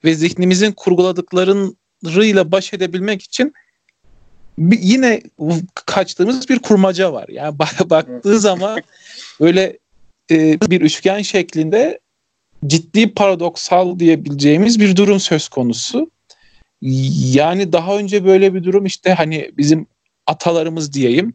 ve 0.04 0.14
zihnimizin 0.14 0.72
kurguladıklarıyla 0.72 2.52
baş 2.52 2.74
edebilmek 2.74 3.22
için 3.22 3.52
yine 4.58 5.22
kaçtığımız 5.74 6.48
bir 6.48 6.58
kurmaca 6.58 7.12
var. 7.12 7.28
Yani 7.28 7.58
baktığı 7.90 8.40
zaman 8.40 8.82
böyle 9.40 9.78
e, 10.30 10.60
bir 10.60 10.80
üçgen 10.80 11.22
şeklinde 11.22 12.00
ciddi 12.66 13.14
paradoksal 13.14 13.98
diyebileceğimiz 13.98 14.80
bir 14.80 14.96
durum 14.96 15.20
söz 15.20 15.48
konusu. 15.48 16.10
Yani 17.32 17.72
daha 17.72 17.98
önce 17.98 18.24
böyle 18.24 18.54
bir 18.54 18.64
durum 18.64 18.86
işte 18.86 19.12
hani 19.12 19.52
bizim 19.56 19.86
atalarımız 20.26 20.92
diyeyim 20.92 21.34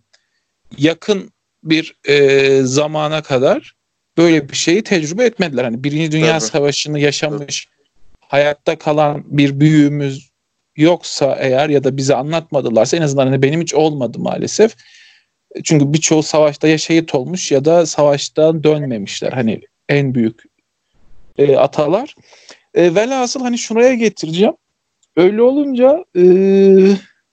yakın 0.77 1.32
bir 1.63 1.95
e, 2.07 2.61
zamana 2.63 3.21
kadar 3.21 3.75
böyle 4.17 4.49
bir 4.49 4.55
şeyi 4.55 4.83
tecrübe 4.83 5.25
etmediler. 5.25 5.63
Hani 5.63 5.83
Birinci 5.83 6.11
Dünya 6.11 6.39
Tabii. 6.39 6.49
Savaşı'nı 6.49 6.99
yaşamış 6.99 7.65
Tabii. 7.65 8.29
hayatta 8.29 8.77
kalan 8.77 9.23
bir 9.25 9.59
büyüğümüz 9.59 10.29
yoksa 10.75 11.35
eğer 11.39 11.69
ya 11.69 11.83
da 11.83 11.97
bize 11.97 12.15
anlatmadılarsa 12.15 12.97
en 12.97 13.01
azından 13.01 13.27
hani 13.27 13.41
benim 13.41 13.61
hiç 13.61 13.73
olmadı 13.73 14.19
maalesef. 14.19 14.75
Çünkü 15.63 15.93
birçoğu 15.93 16.23
savaşta 16.23 16.67
ya 16.67 16.77
şehit 16.77 17.15
olmuş 17.15 17.51
ya 17.51 17.65
da 17.65 17.85
savaştan 17.85 18.63
dönmemişler. 18.63 19.31
Hani 19.31 19.61
en 19.89 20.15
büyük 20.15 20.43
e, 21.37 21.57
atalar. 21.57 22.15
E, 22.73 22.95
velhasıl 22.95 23.41
hani 23.41 23.57
şuraya 23.57 23.93
getireceğim. 23.93 24.53
Öyle 25.15 25.41
olunca 25.41 26.05
e, 26.15 26.23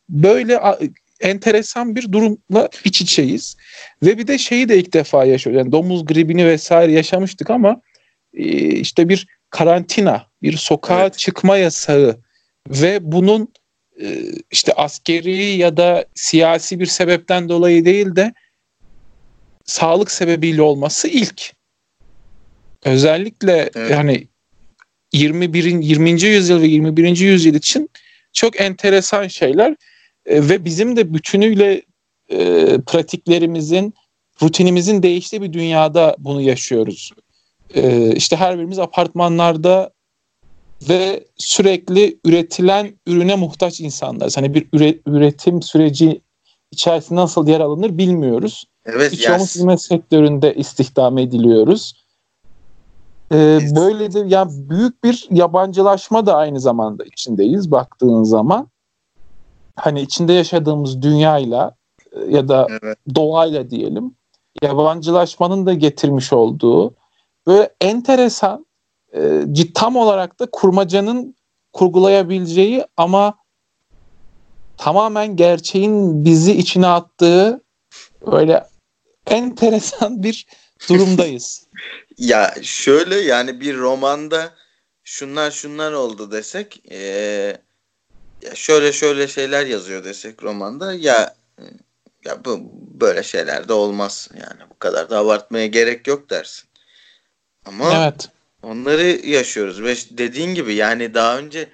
böyle 0.08 0.60
enteresan 1.20 1.96
bir 1.96 2.12
durumla 2.12 2.68
iç 2.84 3.00
içeyiz. 3.00 3.56
Ve 4.02 4.18
bir 4.18 4.26
de 4.26 4.38
şeyi 4.38 4.68
de 4.68 4.78
ilk 4.78 4.92
defa 4.92 5.24
yaşıyoruz. 5.24 5.58
Yani 5.58 5.72
domuz 5.72 6.04
gribini 6.04 6.46
vesaire 6.46 6.92
yaşamıştık 6.92 7.50
ama 7.50 7.80
e, 8.34 8.44
işte 8.68 9.08
bir 9.08 9.26
karantina, 9.50 10.26
bir 10.42 10.56
sokağa 10.56 11.02
evet. 11.02 11.18
çıkma 11.18 11.56
yasağı 11.56 12.18
ve 12.68 12.98
bunun 13.12 13.48
e, 14.02 14.16
işte 14.50 14.72
askeri 14.72 15.56
ya 15.56 15.76
da 15.76 16.04
siyasi 16.14 16.80
bir 16.80 16.86
sebepten 16.86 17.48
dolayı 17.48 17.84
değil 17.84 18.16
de 18.16 18.34
sağlık 19.64 20.10
sebebiyle 20.10 20.62
olması 20.62 21.08
ilk. 21.08 21.52
Özellikle 22.84 23.70
evet. 23.74 23.90
yani 23.90 24.28
21. 25.12 25.64
20. 25.64 26.10
yüzyıl 26.22 26.62
ve 26.62 26.66
21. 26.66 27.16
yüzyıl 27.16 27.54
için 27.54 27.90
çok 28.32 28.60
enteresan 28.60 29.28
şeyler 29.28 29.76
e, 30.30 30.48
ve 30.48 30.64
bizim 30.64 30.96
de 30.96 31.14
bütünüyle 31.14 31.82
e, 32.28 32.78
pratiklerimizin, 32.80 33.94
rutinimizin 34.42 35.02
değiştiği 35.02 35.42
bir 35.42 35.52
dünyada 35.52 36.16
bunu 36.18 36.40
yaşıyoruz. 36.40 37.12
E, 37.74 38.12
işte 38.12 38.36
her 38.36 38.58
birimiz 38.58 38.78
apartmanlarda 38.78 39.90
ve 40.88 41.24
sürekli 41.36 42.18
üretilen 42.24 43.00
ürüne 43.06 43.36
muhtaç 43.36 43.80
insanlarız. 43.80 44.36
Hani 44.36 44.54
bir 44.54 44.68
üretim 45.06 45.62
süreci 45.62 46.20
içerisinde 46.70 47.20
nasıl 47.20 47.48
yer 47.48 47.60
alınır 47.60 47.98
bilmiyoruz. 47.98 48.64
Evet, 48.86 49.12
Birçoğumuz 49.12 49.42
yes. 49.42 49.54
hizmet 49.54 49.82
sektöründe 49.82 50.54
istihdam 50.54 51.18
ediliyoruz. 51.18 51.94
Ee, 53.32 53.58
böyle 53.76 54.12
de 54.12 54.24
yani 54.26 54.50
büyük 54.70 55.04
bir 55.04 55.26
yabancılaşma 55.30 56.26
da 56.26 56.36
aynı 56.36 56.60
zamanda 56.60 57.04
içindeyiz 57.04 57.70
baktığın 57.70 58.22
zaman. 58.22 58.68
Hani 59.80 60.00
içinde 60.00 60.32
yaşadığımız 60.32 61.02
dünyayla 61.02 61.74
e, 62.12 62.20
ya 62.28 62.48
da 62.48 62.66
evet. 62.82 62.98
doğayla 63.14 63.70
diyelim 63.70 64.14
yabancılaşmanın 64.62 65.66
da 65.66 65.74
getirmiş 65.74 66.32
olduğu 66.32 66.94
böyle 67.46 67.74
enteresan 67.80 68.66
e, 69.14 69.44
tam 69.74 69.96
olarak 69.96 70.40
da 70.40 70.48
kurmacanın 70.52 71.36
kurgulayabileceği 71.72 72.84
ama 72.96 73.34
tamamen 74.76 75.36
gerçeğin 75.36 76.24
bizi 76.24 76.52
içine 76.52 76.86
attığı 76.86 77.60
böyle 78.26 78.66
enteresan 79.26 80.22
bir 80.22 80.46
durumdayız. 80.88 81.66
ya 82.18 82.54
şöyle 82.62 83.20
yani 83.20 83.60
bir 83.60 83.78
romanda 83.78 84.50
şunlar 85.04 85.50
şunlar 85.50 85.92
oldu 85.92 86.32
desek 86.32 86.82
ee, 86.90 87.56
ya 88.42 88.54
şöyle 88.54 88.92
şöyle 88.92 89.28
şeyler 89.28 89.66
yazıyor 89.66 90.04
desek 90.04 90.42
romanda 90.42 90.94
ya 90.94 91.34
ya 92.24 92.44
bu 92.44 92.70
böyle 93.00 93.22
şeyler 93.22 93.68
de 93.68 93.72
olmaz 93.72 94.28
yani 94.34 94.70
bu 94.70 94.78
kadar 94.78 95.10
da 95.10 95.18
abartmaya 95.18 95.66
gerek 95.66 96.06
yok 96.06 96.30
dersin. 96.30 96.68
Ama 97.64 98.04
evet. 98.04 98.28
onları 98.62 99.26
yaşıyoruz 99.26 99.82
ve 99.82 99.94
dediğin 100.10 100.54
gibi 100.54 100.74
yani 100.74 101.14
daha 101.14 101.38
önce 101.38 101.68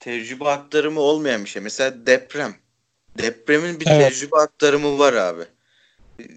tecrübe 0.00 0.48
aktarımı 0.48 1.00
olmayan 1.00 1.44
bir 1.44 1.48
şey. 1.48 1.62
Mesela 1.62 2.06
deprem. 2.06 2.54
Depremin 3.18 3.80
bir 3.80 3.86
evet. 3.86 4.12
tecrübe 4.12 4.36
aktarımı 4.36 4.98
var 4.98 5.12
abi. 5.12 5.42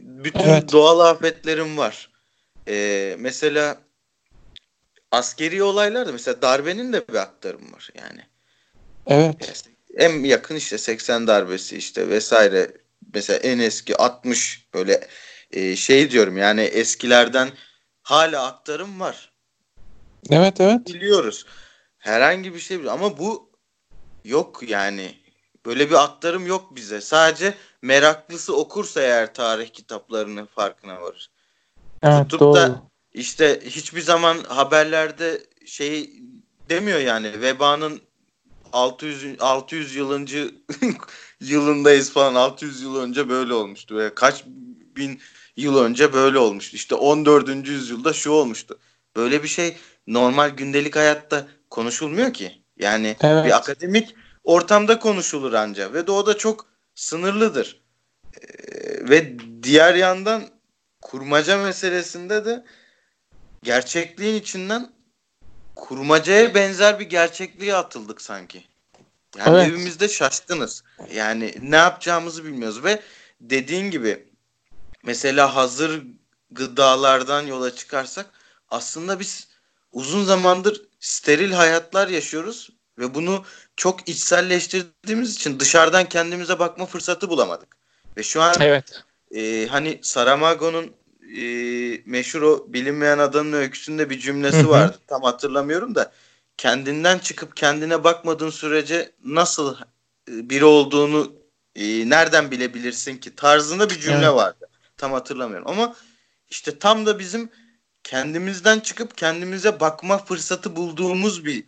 Bütün 0.02 0.40
evet. 0.40 0.72
doğal 0.72 1.00
afetlerim 1.00 1.78
var. 1.78 2.10
Ee, 2.68 3.16
mesela 3.20 3.78
askeri 5.12 5.64
olaylarda 5.64 6.12
mesela 6.12 6.42
darbenin 6.42 6.94
de 6.94 7.08
bir 7.08 7.16
aktarımı 7.16 7.72
var 7.72 7.90
yani. 7.96 8.22
Evet. 9.08 9.66
En 9.96 10.24
yakın 10.24 10.56
işte 10.56 10.78
80 10.78 11.28
darbesi 11.28 11.78
işte 11.78 12.10
vesaire. 12.10 12.72
Mesela 13.14 13.40
en 13.40 13.60
eski 13.60 13.98
60 13.98 14.68
böyle 14.74 15.08
e, 15.52 15.76
şey 15.76 16.12
diyorum 16.12 16.38
yani 16.38 16.62
eskilerden 16.62 17.50
hala 18.04 18.46
aktarım 18.46 19.00
var. 19.00 19.32
Evet 20.30 20.62
evet. 20.62 20.88
Biliyoruz. 20.88 21.46
Herhangi 21.98 22.54
bir 22.54 22.60
şey 22.60 22.80
ama 22.90 23.18
bu 23.18 23.52
yok 24.24 24.64
yani. 24.68 25.16
Böyle 25.66 25.90
bir 25.90 26.04
aktarım 26.04 26.48
yok 26.48 26.76
bize. 26.76 27.02
Sadece 27.02 27.54
meraklısı 27.82 28.58
okursa 28.58 29.02
eğer 29.02 29.34
tarih 29.34 29.70
kitaplarının 29.70 30.46
farkına 30.46 31.02
varır. 31.02 31.32
Evet, 32.04 32.24
Tutup 32.24 32.40
doğru. 32.40 32.56
da 32.56 32.82
işte 33.14 33.60
hiçbir 33.66 34.02
zaman 34.02 34.38
haberlerde 34.44 35.42
şey 35.66 36.10
demiyor 36.70 37.00
yani 37.00 37.42
vebanın 37.42 38.02
600 38.76 39.26
600 39.40 39.96
yılıncı 39.96 40.56
yılındayız 41.40 42.12
falan 42.12 42.36
600 42.36 42.82
yıl 42.82 42.96
önce 42.96 43.30
böyle 43.30 43.54
olmuştu 43.54 43.98
ve 43.98 44.16
kaç 44.16 44.46
bin 44.96 45.20
yıl 45.56 45.78
önce 45.78 46.14
böyle 46.14 46.40
olmuştu. 46.40 46.76
İşte 46.76 46.96
14. 46.96 47.68
yüzyılda 47.68 48.14
şu 48.14 48.32
olmuştu. 48.32 48.80
Böyle 49.16 49.44
bir 49.44 49.48
şey 49.48 49.78
normal 50.08 50.50
gündelik 50.50 50.96
hayatta 50.96 51.48
konuşulmuyor 51.70 52.34
ki. 52.34 52.62
Yani 52.78 53.16
evet. 53.22 53.46
bir 53.46 53.58
akademik 53.58 54.16
ortamda 54.44 55.00
konuşulur 55.00 55.54
anca 55.54 55.94
ve 55.94 56.08
de 56.08 56.12
o 56.12 56.26
da 56.26 56.38
çok 56.38 56.66
sınırlıdır. 56.96 57.82
Ee, 58.42 59.10
ve 59.10 59.38
diğer 59.64 59.96
yandan 59.96 60.44
kurmaca 61.02 61.58
meselesinde 61.58 62.46
de 62.46 62.66
gerçekliğin 63.64 64.36
içinden 64.36 64.95
kurmacaya 65.76 66.56
benzer 66.56 67.00
bir 67.00 67.06
gerçekliğe 67.06 67.76
atıldık 67.76 68.22
sanki. 68.22 68.64
Yani 69.38 69.58
evet. 69.58 69.68
evimizde 69.68 70.08
şaşkınız. 70.08 70.84
Yani 71.14 71.56
ne 71.62 71.76
yapacağımızı 71.76 72.46
bilmiyoruz 72.46 72.84
ve 72.84 73.02
dediğin 73.42 73.92
gibi 73.92 74.28
mesela 75.04 75.56
hazır 75.56 76.04
gıdalardan 76.52 77.42
yola 77.48 77.76
çıkarsak 77.76 78.26
aslında 78.70 79.20
biz 79.20 79.48
uzun 79.92 80.24
zamandır 80.24 80.82
steril 81.00 81.52
hayatlar 81.52 82.08
yaşıyoruz 82.08 82.70
ve 83.00 83.14
bunu 83.16 83.46
çok 83.76 84.10
içselleştirdiğimiz 84.10 85.36
için 85.36 85.60
dışarıdan 85.60 86.10
kendimize 86.10 86.60
bakma 86.60 86.86
fırsatı 86.86 87.30
bulamadık. 87.30 87.78
Ve 88.18 88.24
şu 88.24 88.42
an 88.42 88.56
evet. 88.60 89.04
e, 89.36 89.68
hani 89.68 90.00
Saramago'nun 90.02 90.94
e, 91.38 92.02
meşhur 92.06 92.42
o 92.42 92.66
bilinmeyen 92.68 93.18
adanın 93.18 93.54
öyküsünde 93.54 94.10
bir 94.10 94.20
cümlesi 94.20 94.58
Hı-hı. 94.58 94.70
vardı. 94.70 95.00
Tam 95.08 95.24
hatırlamıyorum 95.24 95.96
da 95.96 96.12
kendinden 96.58 97.20
çıkıp 97.20 97.58
kendine 97.58 98.04
bakmadığın 98.04 98.50
sürece 98.50 99.12
nasıl 99.26 99.76
e, 100.30 100.50
biri 100.50 100.66
olduğunu 100.66 101.34
e, 101.76 102.10
nereden 102.10 102.52
bilebilirsin 102.52 103.18
ki 103.18 103.36
tarzında 103.36 103.90
bir 103.90 104.00
cümle 104.00 104.26
evet. 104.26 104.36
vardı. 104.36 104.70
Tam 104.98 105.12
hatırlamıyorum 105.12 105.68
ama 105.68 105.96
işte 106.50 106.80
tam 106.80 107.06
da 107.06 107.20
bizim 107.20 107.50
kendimizden 108.04 108.80
çıkıp 108.80 109.18
kendimize 109.18 109.80
bakma 109.80 110.18
fırsatı 110.18 110.76
bulduğumuz 110.76 111.46
bir 111.46 111.64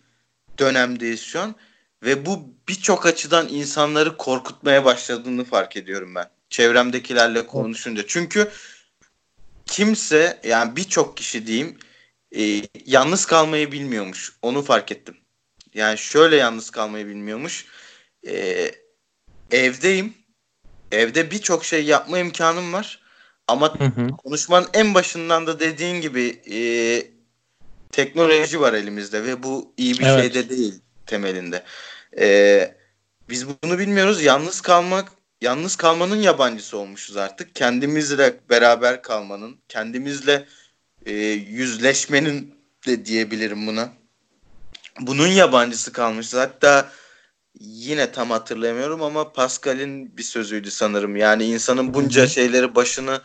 dönemdeyiz 0.60 1.22
şu 1.22 1.40
an. 1.40 1.56
Ve 2.04 2.26
bu 2.26 2.54
birçok 2.70 3.06
açıdan 3.06 3.48
insanları 3.48 4.18
korkutmaya 4.18 4.86
başladığını 4.86 5.44
fark 5.44 5.78
ediyorum 5.78 6.16
ben. 6.16 6.30
Çevremdekilerle 6.50 7.48
konuşunca. 7.48 8.04
Çünkü 8.08 8.52
kimse 9.68 10.40
yani 10.44 10.76
birçok 10.76 11.18
kişi 11.18 11.48
diyeyim 11.48 11.78
e, 12.38 12.62
yalnız 12.86 13.26
kalmayı 13.26 13.72
bilmiyormuş. 13.72 14.34
Onu 14.42 14.62
fark 14.62 14.92
ettim. 14.92 15.18
Yani 15.74 15.98
şöyle 15.98 16.36
yalnız 16.36 16.70
kalmayı 16.70 17.08
bilmiyormuş. 17.08 17.66
E, 18.28 18.72
evdeyim. 19.52 20.14
Evde 20.92 21.32
birçok 21.32 21.66
şey 21.66 21.86
yapma 21.86 22.20
imkanım 22.20 22.74
var. 22.74 23.02
Ama 23.48 23.80
hı 23.80 23.84
hı. 23.84 24.08
konuşmanın 24.08 24.68
en 24.74 24.94
başından 24.94 25.48
da 25.48 25.60
dediğin 25.60 26.02
gibi 26.02 26.42
e, 26.52 26.60
teknoloji 27.92 28.62
var 28.62 28.74
elimizde 28.74 29.24
ve 29.24 29.44
bu 29.44 29.74
iyi 29.78 30.00
bir 30.00 30.06
evet. 30.06 30.22
şey 30.22 30.34
de 30.34 30.50
değil 30.50 30.82
temelinde. 31.06 31.64
E, 32.20 32.76
biz 33.30 33.48
bunu 33.64 33.80
bilmiyoruz. 33.80 34.24
Yalnız 34.24 34.62
kalmak, 34.62 35.12
yalnız 35.41 35.76
kalmanın 35.76 36.21
yabancısı 36.21 36.78
olmuşuz 36.78 37.17
artık. 37.17 37.56
Kendimizle 37.56 38.39
beraber 38.50 39.02
kalmanın, 39.02 39.58
kendimizle 39.69 40.45
e, 41.06 41.13
yüzleşmenin 41.32 42.56
de 42.88 43.06
diyebilirim 43.06 43.67
buna. 43.67 43.89
Bunun 45.00 45.28
yabancısı 45.28 45.93
kalmışız. 45.93 46.39
Hatta 46.39 46.91
yine 47.60 48.12
tam 48.12 48.30
hatırlamıyorum 48.30 49.04
ama 49.04 49.34
Pascal'in 49.34 50.17
bir 50.17 50.23
sözüydü 50.23 50.71
sanırım. 50.71 51.15
Yani 51.15 51.43
insanın 51.43 51.93
bunca 51.93 52.28
şeyleri 52.28 52.76
başını 52.76 53.21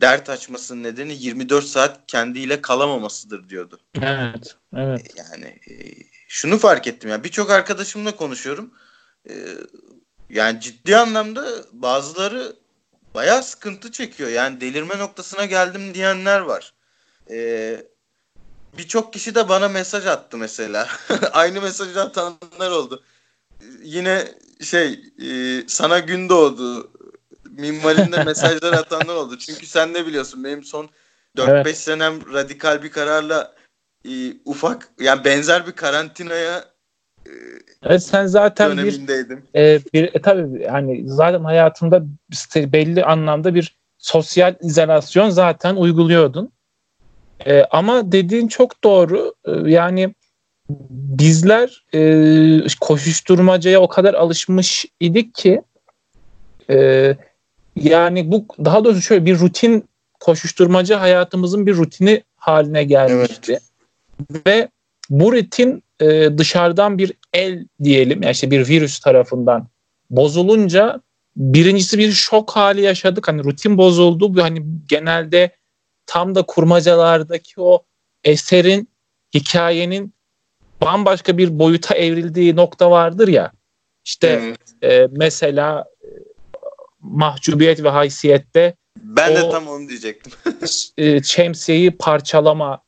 dert 0.00 0.30
açmasının 0.30 0.82
nedeni 0.82 1.14
24 1.14 1.64
saat 1.64 2.00
kendiyle 2.06 2.62
kalamamasıdır 2.62 3.48
diyordu. 3.48 3.80
Evet, 4.02 4.56
evet. 4.76 5.14
Yani 5.16 5.44
e, 5.44 5.74
şunu 6.28 6.58
fark 6.58 6.86
ettim 6.86 7.10
ya 7.10 7.24
birçok 7.24 7.50
arkadaşımla 7.50 8.16
konuşuyorum. 8.16 8.74
E, 9.28 9.34
yani 10.30 10.60
ciddi 10.60 10.96
anlamda 10.96 11.46
bazıları 11.72 12.56
bayağı 13.14 13.42
sıkıntı 13.42 13.92
çekiyor. 13.92 14.30
Yani 14.30 14.60
delirme 14.60 14.98
noktasına 14.98 15.44
geldim 15.44 15.94
diyenler 15.94 16.40
var. 16.40 16.72
E, 17.30 17.76
birçok 18.78 19.12
kişi 19.12 19.34
de 19.34 19.48
bana 19.48 19.68
mesaj 19.68 20.06
attı 20.06 20.36
mesela. 20.36 20.88
Aynı 21.32 21.60
mesajı 21.60 22.02
atanlar 22.02 22.70
oldu. 22.70 23.02
Yine 23.82 24.28
şey 24.62 25.00
e, 25.22 25.62
sana 25.68 25.98
gün 25.98 26.28
doğdu 26.28 26.90
minvalinde 27.44 28.24
mesajlar 28.24 28.72
atanlar 28.72 29.14
oldu. 29.14 29.38
Çünkü 29.38 29.66
sen 29.66 29.94
ne 29.94 30.06
biliyorsun 30.06 30.44
benim 30.44 30.64
son 30.64 30.90
4-5 31.36 31.50
evet. 31.50 31.78
senem 31.78 32.32
radikal 32.32 32.82
bir 32.82 32.90
kararla 32.90 33.54
e, 34.04 34.10
ufak 34.44 34.88
yani 35.00 35.24
benzer 35.24 35.66
bir 35.66 35.72
karantinaya 35.72 36.64
Evet 37.82 38.02
sen 38.02 38.26
zaten 38.26 38.76
bir, 38.76 39.00
e, 39.54 39.80
bir 39.94 40.14
e, 40.14 40.22
tabii 40.22 40.62
yani 40.62 41.02
zaten 41.06 41.44
hayatında 41.44 42.02
belli 42.54 43.04
anlamda 43.04 43.54
bir 43.54 43.76
sosyal 43.98 44.54
izolasyon 44.60 45.30
zaten 45.30 45.76
uyguluyordun. 45.76 46.52
E, 47.46 47.64
ama 47.70 48.12
dediğin 48.12 48.48
çok 48.48 48.84
doğru. 48.84 49.34
E, 49.44 49.70
yani 49.70 50.14
bizler 50.90 51.84
e, 51.94 52.00
koşuşturmacaya 52.80 53.80
o 53.80 53.88
kadar 53.88 54.14
alışmış 54.14 54.86
idik 55.00 55.34
ki 55.34 55.62
e, 56.70 57.16
yani 57.76 58.30
bu 58.30 58.46
daha 58.64 58.84
doğrusu 58.84 59.02
şöyle 59.02 59.26
bir 59.26 59.38
rutin 59.38 59.88
koşuşturmaca 60.20 61.00
hayatımızın 61.00 61.66
bir 61.66 61.74
rutini 61.74 62.22
haline 62.36 62.84
gelmişti. 62.84 63.58
Evet. 64.30 64.46
Ve 64.46 64.68
bu 65.10 65.32
rutin 65.32 65.82
e, 66.00 66.38
dışarıdan 66.38 66.98
bir 66.98 67.12
el 67.32 67.66
diyelim 67.82 68.22
yani 68.22 68.32
işte 68.32 68.50
bir 68.50 68.68
virüs 68.68 68.98
tarafından 68.98 69.68
bozulunca 70.10 71.00
birincisi 71.36 71.98
bir 71.98 72.12
şok 72.12 72.50
hali 72.50 72.80
yaşadık. 72.80 73.28
Hani 73.28 73.44
rutin 73.44 73.78
bozuldu. 73.78 74.42
Hani 74.42 74.62
genelde 74.88 75.56
tam 76.06 76.34
da 76.34 76.42
kurmacalardaki 76.42 77.60
o 77.60 77.84
eserin, 78.24 78.88
hikayenin 79.34 80.14
bambaşka 80.80 81.38
bir 81.38 81.58
boyuta 81.58 81.94
evrildiği 81.94 82.56
nokta 82.56 82.90
vardır 82.90 83.28
ya. 83.28 83.52
İşte 84.04 84.56
evet. 84.82 84.92
e, 84.92 85.08
mesela 85.10 85.84
e, 86.04 86.08
mahcubiyet 87.00 87.82
ve 87.82 87.88
haysiyette 87.88 88.74
ben 88.96 89.34
de 89.34 89.50
tam 89.50 89.68
onu 89.68 89.88
diyecektim. 89.88 90.32
e, 90.96 91.22
şemsiyeyi 91.22 91.90
parçalama 91.90 92.82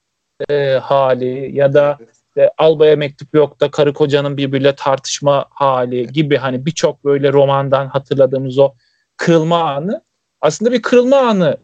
e, 0.51 0.73
hali 0.73 1.57
ya 1.57 1.73
da 1.73 1.99
işte 2.39 2.51
albaya 2.59 2.97
mektup 2.97 3.35
yok 3.35 3.61
da 3.61 3.71
karı 3.71 3.93
kocanın 3.93 4.37
birbiriyle 4.37 4.75
tartışma 4.75 5.47
hali 5.51 6.07
gibi 6.07 6.37
hani 6.37 6.67
birçok 6.67 7.05
böyle 7.05 7.33
romandan 7.33 7.87
hatırladığımız 7.87 8.59
o 8.59 8.75
kırılma 9.17 9.71
anı 9.71 10.03
aslında 10.41 10.73
bir 10.73 10.83
kırılma 10.83 11.17
anı 11.17 11.57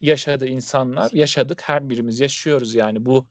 yaşadı 0.00 0.46
insanlar. 0.46 1.10
Yaşadık 1.12 1.62
her 1.62 1.90
birimiz 1.90 2.20
yaşıyoruz 2.20 2.74
yani 2.74 3.06
bu 3.06 3.26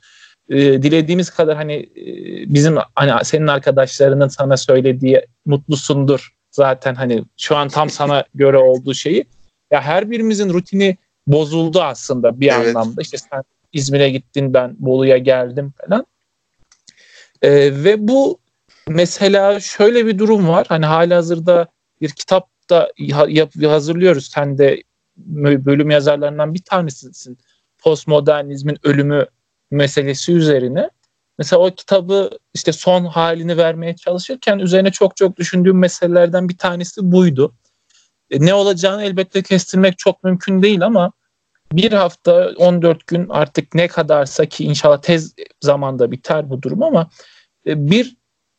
e, 0.49 0.57
dilediğimiz 0.57 1.29
kadar 1.29 1.55
hani 1.55 1.73
e, 1.73 2.05
bizim 2.53 2.75
hani 2.95 3.25
senin 3.25 3.47
arkadaşlarının 3.47 4.27
sana 4.27 4.57
söylediği 4.57 5.25
mutlusundur 5.45 6.29
zaten 6.51 6.95
hani 6.95 7.23
şu 7.37 7.55
an 7.57 7.67
tam 7.67 7.89
sana 7.89 8.23
göre 8.35 8.57
olduğu 8.57 8.93
şeyi 8.93 9.25
ya 9.71 9.81
her 9.81 10.11
birimizin 10.11 10.53
rutini 10.53 10.97
bozuldu 11.27 11.81
aslında 11.81 12.39
bir 12.39 12.51
evet. 12.51 12.67
anlamda. 12.67 13.01
İşte 13.01 13.17
sen 13.17 13.43
İzmir'e 13.73 14.09
gittin 14.09 14.53
ben 14.53 14.75
Bolu'ya 14.79 15.17
geldim 15.17 15.73
falan. 15.77 16.05
E, 17.41 17.51
ve 17.83 18.07
bu 18.07 18.39
mesela 18.87 19.59
şöyle 19.59 20.05
bir 20.05 20.19
durum 20.19 20.47
var. 20.47 20.65
Hani 20.69 20.85
hali 20.85 21.13
hazırda 21.13 21.67
bir 22.01 22.09
kitap 22.09 22.49
da 22.69 22.91
hazırlıyoruz. 23.67 24.29
Sen 24.33 24.57
de 24.57 24.83
bölüm 25.65 25.89
yazarlarından 25.89 26.53
bir 26.53 26.63
tanesisin. 26.63 27.37
Postmodernizmin 27.79 28.77
ölümü 28.83 29.25
meselesi 29.71 30.33
üzerine. 30.33 30.89
Mesela 31.37 31.59
o 31.61 31.71
kitabı 31.71 32.29
işte 32.53 32.71
son 32.71 33.05
halini 33.05 33.57
vermeye 33.57 33.95
çalışırken 33.95 34.59
üzerine 34.59 34.91
çok 34.91 35.15
çok 35.15 35.37
düşündüğüm 35.37 35.79
meselelerden 35.79 36.49
bir 36.49 36.57
tanesi 36.57 37.11
buydu. 37.11 37.55
E, 38.29 38.45
ne 38.45 38.53
olacağını 38.53 39.03
elbette 39.03 39.41
kestirmek 39.43 39.97
çok 39.97 40.23
mümkün 40.23 40.61
değil 40.61 40.85
ama 40.85 41.11
bir 41.71 41.91
hafta 41.91 42.51
14 42.57 43.07
gün 43.07 43.29
artık 43.29 43.75
ne 43.75 43.87
kadarsa 43.87 44.45
ki 44.45 44.63
inşallah 44.63 45.01
tez 45.01 45.33
zamanda 45.61 46.11
biter 46.11 46.49
bu 46.49 46.61
durum 46.61 46.83
ama 46.83 47.09
e, 47.67 47.91
bir 47.91 48.15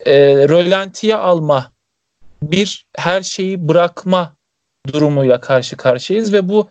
e, 0.07 0.49
rölantiye 0.49 1.17
alma, 1.17 1.73
bir 2.43 2.87
her 2.97 3.23
şeyi 3.23 3.69
bırakma 3.69 4.37
durumuyla 4.93 5.41
karşı 5.41 5.77
karşıyayız 5.77 6.33
ve 6.33 6.49
bu 6.49 6.71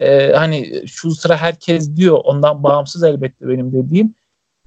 e, 0.00 0.32
hani 0.32 0.82
şu 0.86 1.14
sıra 1.14 1.36
herkes 1.36 1.96
diyor 1.96 2.20
ondan 2.24 2.62
bağımsız 2.62 3.02
elbette 3.02 3.48
benim 3.48 3.72
dediğim 3.72 4.14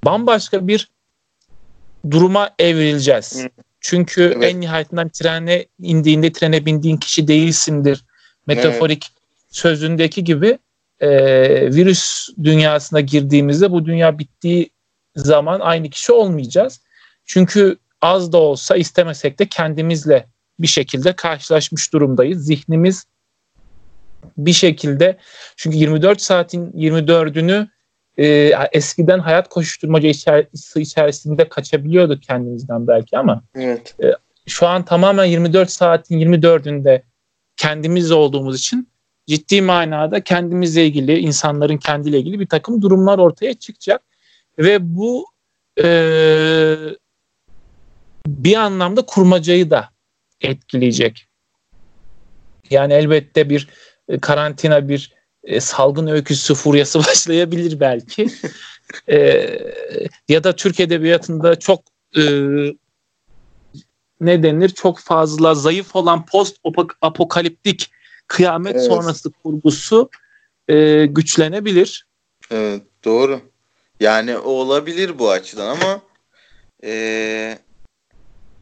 bambaşka 0.04 0.68
bir 0.68 0.90
duruma 2.10 2.50
evrileceğiz. 2.58 3.46
Çünkü 3.80 4.22
evet. 4.22 4.54
en 4.54 4.60
nihayetinden 4.60 5.08
trene 5.08 5.66
indiğinde 5.82 6.32
trene 6.32 6.66
bindiğin 6.66 6.96
kişi 6.96 7.28
değilsindir. 7.28 8.04
Metaforik 8.46 9.06
evet. 9.10 9.22
sözündeki 9.50 10.24
gibi 10.24 10.58
e, 11.00 11.10
virüs 11.74 12.28
dünyasına 12.44 13.00
girdiğimizde 13.00 13.70
bu 13.70 13.86
dünya 13.86 14.18
bittiği 14.18 14.70
zaman 15.16 15.60
aynı 15.60 15.90
kişi 15.90 16.12
olmayacağız. 16.12 16.80
Çünkü 17.24 17.76
az 18.00 18.32
da 18.32 18.38
olsa 18.38 18.76
istemesek 18.76 19.38
de 19.38 19.46
kendimizle 19.46 20.26
bir 20.58 20.66
şekilde 20.66 21.12
karşılaşmış 21.12 21.92
durumdayız. 21.92 22.46
Zihnimiz 22.46 23.06
bir 24.36 24.52
şekilde 24.52 25.16
çünkü 25.56 25.76
24 25.76 26.20
saatin 26.20 26.72
24'ünü 26.72 27.68
e, 28.18 28.52
eskiden 28.72 29.18
hayat 29.18 29.48
koşuşturmaca 29.48 30.08
içerisinde 30.76 31.48
kaçabiliyorduk 31.48 32.22
kendimizden 32.22 32.86
belki 32.86 33.18
ama 33.18 33.42
evet. 33.54 33.94
e, 34.02 34.12
şu 34.46 34.66
an 34.66 34.84
tamamen 34.84 35.24
24 35.24 35.70
saatin 35.70 36.18
24'ünde 36.20 37.02
kendimiz 37.56 38.10
olduğumuz 38.10 38.58
için 38.58 38.88
ciddi 39.26 39.62
manada 39.62 40.24
kendimizle 40.24 40.86
ilgili, 40.86 41.18
insanların 41.18 41.76
kendiyle 41.76 42.18
ilgili 42.18 42.40
bir 42.40 42.46
takım 42.46 42.82
durumlar 42.82 43.18
ortaya 43.18 43.54
çıkacak. 43.54 44.02
Ve 44.58 44.96
bu 44.96 45.26
e, 45.82 46.76
bir 48.26 48.56
anlamda 48.56 49.02
kurmacayı 49.06 49.70
da 49.70 49.90
etkileyecek. 50.40 51.26
Yani 52.70 52.92
elbette 52.92 53.50
bir 53.50 53.68
e, 54.08 54.18
karantina, 54.18 54.88
bir 54.88 55.12
e, 55.44 55.60
salgın 55.60 56.06
öyküsü 56.06 56.54
furyası 56.54 56.98
başlayabilir 57.06 57.80
belki. 57.80 58.28
e, 59.08 59.48
ya 60.28 60.44
da 60.44 60.56
Türk 60.56 60.80
Edebiyatı'nda 60.80 61.58
çok 61.58 61.82
e, 62.16 62.22
ne 64.20 64.42
denir 64.42 64.68
çok 64.68 64.98
fazla 64.98 65.54
zayıf 65.54 65.96
olan 65.96 66.26
post 66.26 66.56
apokaliptik 67.02 67.90
kıyamet 68.30 68.76
evet. 68.76 68.86
sonrası 68.86 69.30
kurgusu 69.30 70.10
e, 70.68 71.06
güçlenebilir. 71.06 72.06
Evet 72.50 72.82
doğru. 73.04 73.40
Yani 74.00 74.38
o 74.38 74.50
olabilir 74.50 75.18
bu 75.18 75.30
açıdan 75.30 75.66
ama 75.76 76.02
e, 76.84 77.58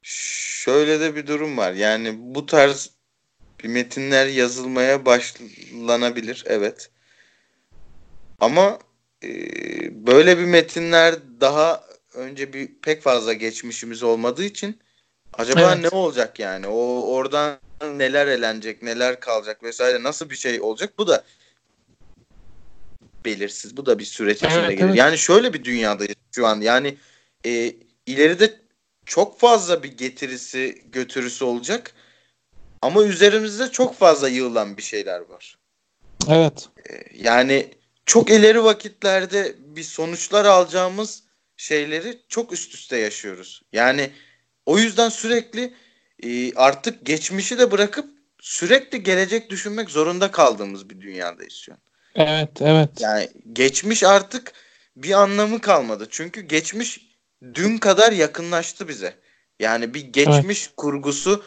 şöyle 0.03 1.01
de 1.01 1.17
bir 1.17 1.27
durum 1.27 1.57
var. 1.57 1.73
Yani 1.73 2.15
bu 2.19 2.47
tarz 2.47 2.91
bir 3.65 3.69
metinler 3.69 4.27
yazılmaya 4.27 5.05
başlanabilir. 5.05 6.45
Evet. 6.47 6.91
Ama 8.41 8.79
e, 9.25 9.31
böyle 10.07 10.39
bir 10.39 10.45
metinler 10.45 11.15
daha 11.41 11.85
önce 12.15 12.53
bir 12.53 12.69
pek 12.83 13.03
fazla 13.03 13.33
geçmişimiz 13.33 14.03
olmadığı 14.03 14.45
için 14.45 14.79
acaba 15.33 15.61
evet. 15.61 15.93
ne 15.93 15.99
olacak 15.99 16.39
yani? 16.39 16.67
O 16.67 17.03
oradan 17.03 17.59
neler 17.83 18.27
elenecek, 18.27 18.83
neler 18.83 19.21
kalacak 19.21 19.63
vesaire 19.63 20.03
nasıl 20.03 20.31
bir 20.31 20.37
şey 20.37 20.61
olacak? 20.61 20.93
Bu 20.99 21.07
da 21.07 21.25
belirsiz. 23.25 23.77
Bu 23.77 23.87
da 23.87 23.99
bir 23.99 24.05
süreç 24.05 24.37
içinde 24.37 24.55
evet, 24.55 24.71
gelir. 24.71 24.85
Evet. 24.85 24.97
Yani 24.97 25.19
şöyle 25.19 25.53
bir 25.53 25.65
dünyadayız 25.65 26.15
şu 26.35 26.47
an. 26.47 26.61
Yani 26.61 26.97
e, 27.47 27.75
ileride 28.07 28.61
çok 29.07 29.41
fazla 29.41 29.83
bir 29.83 29.93
getirisi, 29.97 30.83
götürüsü 30.93 31.45
olacak. 31.45 31.93
Ama 32.83 33.05
üzerimizde 33.05 33.71
çok 33.71 33.95
fazla 33.95 34.29
yığılan 34.29 34.77
bir 34.77 34.83
şeyler 34.83 35.21
var. 35.21 35.59
Evet. 36.29 36.69
E, 36.91 36.93
yani 37.15 37.75
çok 38.07 38.31
ileri 38.31 38.65
vakitlerde 38.65 39.55
bir 39.59 39.83
sonuçlar 39.83 40.45
alacağımız 40.45 41.23
şeyleri 41.57 42.19
çok 42.29 42.53
üst 42.53 42.75
üste 42.75 42.97
yaşıyoruz. 42.97 43.63
Yani 43.73 44.11
o 44.67 44.79
yüzden 44.79 45.09
sürekli 45.09 45.75
e, 46.23 46.55
artık 46.55 47.07
geçmişi 47.07 47.59
de 47.59 47.71
bırakıp 47.71 48.11
sürekli 48.41 49.03
gelecek 49.03 49.51
düşünmek 49.51 49.91
zorunda 49.91 50.31
kaldığımız 50.31 50.91
bir 50.91 51.01
dünyadayız 51.01 51.53
şu 51.53 51.73
an. 51.73 51.79
Evet, 52.15 52.51
evet. 52.61 52.91
Yani 53.01 53.29
geçmiş 53.53 54.05
artık 54.05 54.53
bir 54.97 55.13
anlamı 55.13 55.61
kalmadı. 55.61 56.07
Çünkü 56.11 56.41
geçmiş 56.41 57.09
dün 57.55 57.79
kadar 57.79 58.13
yakınlaştı 58.13 58.89
bize. 58.89 59.15
Yani 59.61 59.95
bir 59.95 60.01
geçmiş 60.01 60.67
evet. 60.67 60.77
kurgusu 60.77 61.45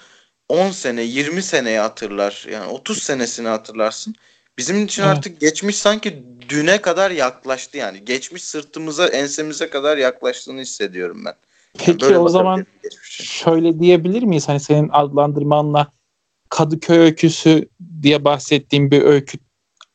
10 0.50 0.72
sene, 0.72 1.02
20 1.02 1.44
seneyi 1.44 1.78
hatırlar. 1.78 2.48
Yani 2.52 2.72
30 2.72 3.04
senesini 3.04 3.48
hatırlarsın. 3.48 4.16
Bizim 4.58 4.86
için 4.86 5.04
evet. 5.04 5.18
artık 5.18 5.40
geçmiş 5.40 5.78
sanki 5.78 6.24
düne 6.50 6.82
kadar 6.82 7.12
yaklaştı 7.12 7.78
yani. 7.78 8.06
Geçmiş 8.06 8.44
sırtımıza, 8.44 9.08
ensemize 9.08 9.70
kadar 9.70 9.98
yaklaştığını 9.98 10.62
hissediyorum 10.62 11.26
ben. 11.26 11.34
Peki 11.78 12.06
yani 12.06 12.18
o 12.18 12.30
zaman 12.30 12.66
şöyle 13.22 13.80
diyebilir 13.80 14.24
miyiz? 14.24 14.50
Hani 14.50 14.60
senin 14.60 14.90
adlandırmanla 14.92 15.92
Kadıköy 16.50 16.98
öyküsü 16.98 17.70
diye 18.02 18.26
bahsettiğim 18.26 18.92
bir 18.92 19.02
öykü 19.02 19.38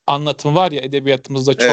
anlatımı 0.06 0.54
var 0.54 0.72
ya 0.72 0.80
edebiyatımızda 0.80 1.54
çok 1.54 1.70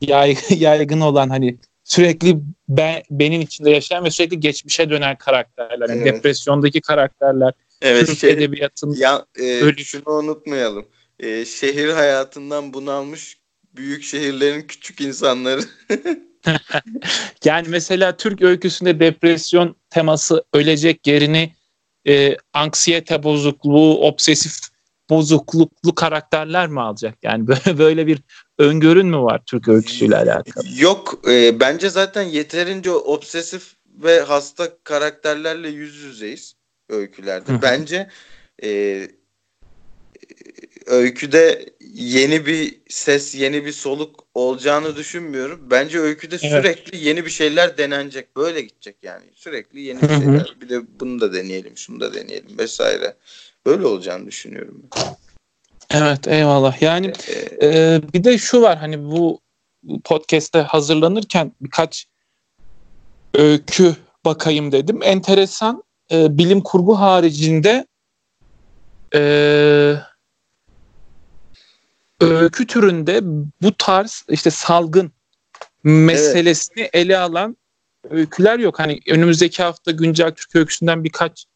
evet. 0.00 0.50
yaygın 0.50 1.00
olan 1.00 1.28
hani 1.28 1.58
sürekli 1.84 2.36
ben, 2.68 3.02
benim 3.10 3.40
içinde 3.40 3.70
yaşayan 3.70 4.04
ve 4.04 4.10
sürekli 4.10 4.40
geçmişe 4.40 4.90
dönen 4.90 5.18
karakterler. 5.18 5.88
Yani 5.88 6.02
evet. 6.02 6.14
Depresyondaki 6.14 6.80
karakterler. 6.80 7.52
Evet, 7.82 8.06
Türk 8.06 8.18
şey, 8.18 8.30
edebiyatının 8.30 8.94
ya, 8.94 9.26
e, 9.38 9.42
ölü... 9.42 9.84
Şunu 9.84 10.02
unutmayalım. 10.06 10.86
E, 11.20 11.44
şehir 11.44 11.88
hayatından 11.88 12.72
bunalmış 12.72 13.38
büyük 13.76 14.02
şehirlerin 14.02 14.62
küçük 14.62 15.00
insanları. 15.00 15.60
yani 17.44 17.68
mesela 17.68 18.16
Türk 18.16 18.42
öyküsünde 18.42 19.00
depresyon 19.00 19.76
teması 19.90 20.44
ölecek 20.52 21.06
yerini 21.06 21.52
e, 22.08 22.36
anksiyete 22.52 23.22
bozukluğu, 23.22 24.06
obsesif 24.06 24.58
bozukluklu 25.10 25.94
karakterler 25.94 26.68
mi 26.68 26.80
alacak? 26.80 27.18
Yani 27.22 27.46
böyle, 27.46 27.78
böyle 27.78 28.06
bir 28.06 28.22
öngörün 28.58 29.06
mü 29.06 29.18
var 29.18 29.42
Türk 29.46 29.68
öyküsüyle 29.68 30.16
alakalı? 30.16 30.64
Yok. 30.78 31.20
E, 31.28 31.60
bence 31.60 31.90
zaten 31.90 32.22
yeterince 32.22 32.90
obsesif 32.90 33.74
ve 33.86 34.20
hasta 34.20 34.68
karakterlerle 34.84 35.68
yüz 35.68 35.96
yüzeyiz 35.96 36.54
öykülerde. 36.88 37.62
bence 37.62 38.08
e, 38.62 39.08
öyküde 40.86 41.66
yeni 41.94 42.46
bir 42.46 42.80
ses, 42.88 43.34
yeni 43.34 43.64
bir 43.64 43.72
soluk 43.72 44.24
olacağını 44.34 44.96
düşünmüyorum. 44.96 45.60
Bence 45.70 45.98
öyküde 45.98 46.36
evet. 46.42 46.50
sürekli 46.50 47.08
yeni 47.08 47.24
bir 47.24 47.30
şeyler 47.30 47.78
denenecek. 47.78 48.36
Böyle 48.36 48.60
gidecek 48.60 48.96
yani. 49.02 49.24
Sürekli 49.34 49.80
yeni 49.80 50.02
bir 50.02 50.08
şeyler. 50.08 50.56
bir 50.60 50.68
de 50.68 51.00
bunu 51.00 51.20
da 51.20 51.32
deneyelim, 51.32 51.76
şunu 51.76 52.00
da 52.00 52.14
deneyelim 52.14 52.58
vesaire. 52.58 53.16
Böyle 53.66 53.86
olacağını 53.86 54.26
düşünüyorum. 54.26 54.82
Evet 55.90 56.28
eyvallah. 56.28 56.82
Yani 56.82 57.12
ee, 57.28 57.66
e, 57.68 58.00
bir 58.14 58.24
de 58.24 58.38
şu 58.38 58.62
var 58.62 58.78
hani 58.78 59.04
bu 59.04 59.40
podcast'te 60.04 60.58
hazırlanırken 60.58 61.52
birkaç 61.60 62.06
öykü 63.34 63.96
bakayım 64.24 64.72
dedim. 64.72 65.00
Enteresan 65.02 65.82
e, 66.12 66.38
bilim 66.38 66.60
kurgu 66.60 66.98
haricinde 66.98 67.86
e, 69.14 69.20
öykü 72.20 72.66
türünde 72.66 73.20
bu 73.62 73.76
tarz 73.78 74.24
işte 74.28 74.50
salgın 74.50 75.12
meselesini 75.84 76.80
evet. 76.80 76.94
ele 76.94 77.18
alan 77.18 77.56
öyküler 78.10 78.58
yok. 78.58 78.78
Hani 78.78 79.00
önümüzdeki 79.08 79.62
hafta 79.62 79.90
güncel 79.90 80.30
Türk 80.30 80.56
öyküsünden 80.56 81.04
birkaç 81.04 81.46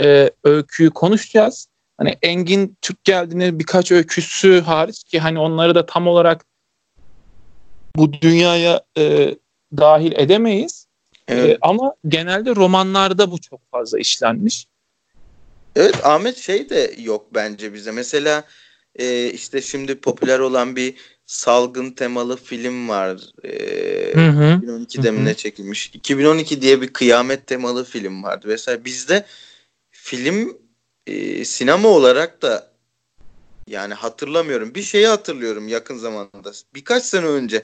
e, 0.00 0.30
öyküyü 0.44 0.90
konuşacağız. 0.90 1.68
Hani 1.98 2.18
Engin 2.22 2.76
Türk 2.82 3.04
geldiğinde 3.04 3.58
birkaç 3.58 3.92
öyküsü 3.92 4.60
hariç 4.60 5.04
ki 5.04 5.20
hani 5.20 5.38
onları 5.38 5.74
da 5.74 5.86
tam 5.86 6.06
olarak 6.06 6.44
bu 7.96 8.12
dünyaya 8.12 8.80
e, 8.98 9.34
dahil 9.76 10.12
edemeyiz. 10.12 10.86
Evet. 11.28 11.50
E, 11.50 11.58
ama 11.60 11.94
genelde 12.08 12.56
romanlarda 12.56 13.30
bu 13.30 13.40
çok 13.40 13.70
fazla 13.70 13.98
işlenmiş. 13.98 14.66
Evet 15.76 16.06
Ahmet 16.06 16.36
şey 16.36 16.70
de 16.70 16.94
yok 16.98 17.26
bence 17.34 17.74
bize. 17.74 17.90
Mesela 17.90 18.44
e, 18.98 19.30
işte 19.30 19.62
şimdi 19.62 19.94
popüler 19.94 20.38
olan 20.38 20.76
bir 20.76 20.94
salgın 21.26 21.90
temalı 21.90 22.36
film 22.36 22.88
var. 22.88 23.20
E, 23.44 23.50
hı 24.14 24.28
hı. 24.28 24.60
2012'de 24.62 25.10
mi 25.10 25.24
ne 25.24 25.34
çekilmiş? 25.34 25.86
2012 25.94 26.62
diye 26.62 26.82
bir 26.82 26.92
kıyamet 26.92 27.46
temalı 27.46 27.84
film 27.84 28.22
vardı. 28.22 28.46
Mesela 28.48 28.84
bizde 28.84 29.26
film 29.90 30.58
e, 31.06 31.44
sinema 31.44 31.88
olarak 31.88 32.42
da 32.42 32.70
yani 33.66 33.94
hatırlamıyorum. 33.94 34.74
Bir 34.74 34.82
şeyi 34.82 35.06
hatırlıyorum 35.06 35.68
yakın 35.68 35.96
zamanda. 35.96 36.52
Birkaç 36.74 37.04
sene 37.04 37.26
önce 37.26 37.62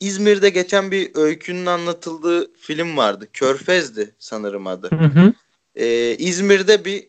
İzmir'de 0.00 0.50
geçen 0.50 0.90
bir 0.90 1.10
öykünün 1.14 1.66
anlatıldığı 1.66 2.54
film 2.54 2.96
vardı. 2.96 3.28
Körfez'di 3.32 4.14
sanırım 4.18 4.66
adı. 4.66 4.90
Hı 4.90 5.04
hı. 5.04 5.32
Ee, 5.74 6.16
İzmir'de 6.18 6.84
bir 6.84 7.08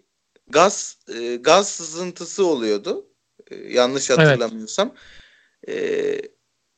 gaz 0.49 0.97
e, 1.15 1.35
gaz 1.35 1.69
sızıntısı 1.69 2.45
oluyordu. 2.45 3.05
Yanlış 3.69 4.09
hatırlamıyorsam. 4.09 4.93
Evet. 5.67 6.25
E, 6.25 6.33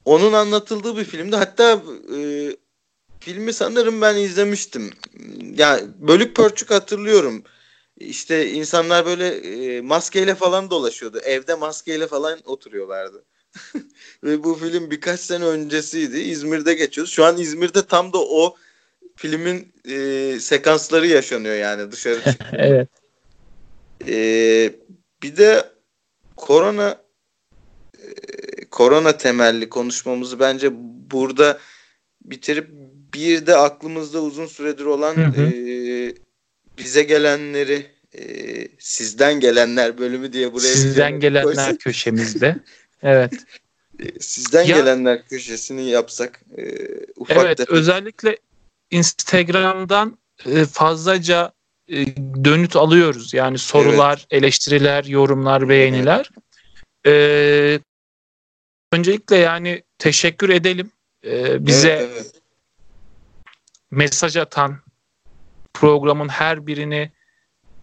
onun 0.06 0.34
anlatıldığı 0.34 0.98
bir 0.98 1.04
filmdi. 1.04 1.36
Hatta 1.36 1.82
e, 2.18 2.20
filmi 3.20 3.54
sanırım 3.54 4.02
ben 4.02 4.16
izlemiştim. 4.16 4.92
Yani 5.58 5.82
bölük 6.00 6.36
pörçük 6.36 6.72
hatırlıyorum. 6.72 7.44
İşte 7.98 8.52
insanlar 8.52 9.06
böyle 9.06 9.28
e, 9.28 9.82
maskeyle 9.82 10.36
falan 10.36 10.70
dolaşıyordu. 10.70 11.20
Evde 11.20 11.56
maskeyle 11.56 12.08
falan 12.08 12.40
oturuyorlardı. 12.46 13.24
Ve 14.24 14.44
bu 14.44 14.56
film 14.56 14.92
birkaç 14.92 15.20
sene 15.20 15.46
öncesiydi. 15.46 16.20
İzmir'de 16.20 16.74
geçiyoruz. 16.74 17.14
Şu 17.14 17.26
an 17.26 17.38
İzmir'de 17.38 17.86
tam 17.86 18.14
da 18.14 18.18
o 18.18 18.56
filmin 19.16 19.74
e, 19.90 20.40
sekansları 20.40 21.08
yaşanıyor 21.08 21.56
yani 21.56 21.92
dışarı 21.92 22.20
evet. 22.54 22.90
E, 24.08 24.16
bir 25.24 25.38
de 25.38 25.75
korona 26.36 26.98
e, 27.98 28.66
korona 28.66 29.18
temelli 29.18 29.70
konuşmamızı 29.70 30.40
bence 30.40 30.70
burada 31.12 31.60
bitirip 32.22 32.70
bir 33.14 33.46
de 33.46 33.56
aklımızda 33.56 34.22
uzun 34.22 34.46
süredir 34.46 34.86
olan 34.86 35.16
hı 35.16 35.26
hı. 35.26 35.42
E, 35.42 36.14
bize 36.78 37.04
gelenleri 37.04 37.86
e, 38.18 38.24
sizden 38.80 39.40
gelenler 39.40 39.98
bölümü 39.98 40.34
diye 40.34 40.54
buraya 40.54 40.74
sizden 40.74 41.20
gelenler 41.20 41.44
koysak. 41.44 41.80
köşemizde 41.80 42.56
evet 43.04 43.34
e, 44.00 44.20
sizden 44.20 44.64
ya, 44.64 44.78
gelenler 44.78 45.28
köşesini 45.28 45.90
yapsak 45.90 46.42
e, 46.58 46.64
ufak 47.16 47.38
evet 47.38 47.58
tefek. 47.58 47.74
özellikle 47.74 48.38
Instagram'dan 48.92 50.18
e, 50.46 50.66
fazlaca 50.66 51.52
e, 51.90 52.16
dönüt 52.44 52.76
alıyoruz 52.76 53.34
yani 53.34 53.58
sorular 53.58 54.18
evet. 54.18 54.44
eleştiriler 54.44 55.04
yorumlar 55.04 55.70
beğeniler 55.70 56.30
evet. 57.06 57.82
e, 57.82 58.96
öncelikle 58.96 59.38
yani 59.38 59.84
teşekkür 59.98 60.50
edelim 60.50 60.92
e, 61.26 61.66
bize 61.66 61.90
evet, 61.90 62.12
evet. 62.14 62.42
mesaj 63.92 64.38
atan 64.38 64.78
programın 65.74 66.30
her 66.30 66.68
birini 66.68 67.12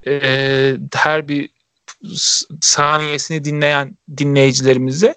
e, 0.06 0.76
her 0.94 1.28
bir 1.28 1.50
saniyesini 2.60 3.44
dinleyen 3.44 3.98
dinleyicilerimize 4.16 5.14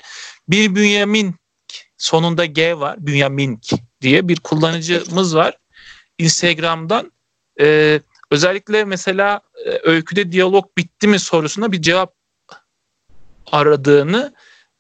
bir 0.48 0.76
Bünyamin 0.76 1.36
sonunda 1.98 2.46
G 2.46 2.80
var. 2.80 2.96
Bünyamin 3.00 3.62
diye 4.02 4.28
bir 4.28 4.40
kullanıcımız 4.40 5.36
var. 5.36 5.58
Instagram'dan 6.18 7.12
e, 7.60 8.00
özellikle 8.32 8.86
mesela 8.86 9.42
e, 9.66 9.80
öyküde 9.84 10.32
diyalog 10.32 10.66
bitti 10.78 11.08
mi 11.08 11.20
sorusuna 11.20 11.72
bir 11.72 11.82
cevap 11.82 12.14
aradığını 13.52 14.34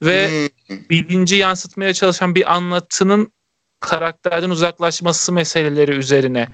ve 0.04 0.50
hmm. 0.68 0.78
bilinci 0.90 1.36
yansıtmaya 1.36 1.94
çalışan 1.94 2.36
bir 2.36 2.54
anlatının 2.54 3.34
karakterden 3.80 4.50
uzaklaşması 4.50 5.32
meseleleri 5.32 5.92
üzerine 5.92 6.48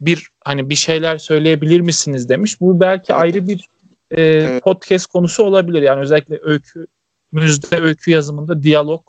bir 0.00 0.28
hani 0.44 0.70
bir 0.70 0.74
şeyler 0.74 1.18
söyleyebilir 1.18 1.80
misiniz 1.80 2.28
demiş. 2.28 2.60
Bu 2.60 2.80
belki 2.80 3.12
evet. 3.12 3.22
ayrı 3.22 3.48
bir 3.48 3.68
e, 4.10 4.22
evet. 4.22 4.62
podcast 4.62 5.06
konusu 5.06 5.42
olabilir. 5.42 5.82
Yani 5.82 6.00
özellikle 6.00 6.38
öykü 6.42 6.86
müzde 7.32 7.80
öykü 7.80 8.10
yazımında 8.10 8.62
diyalog 8.62 9.02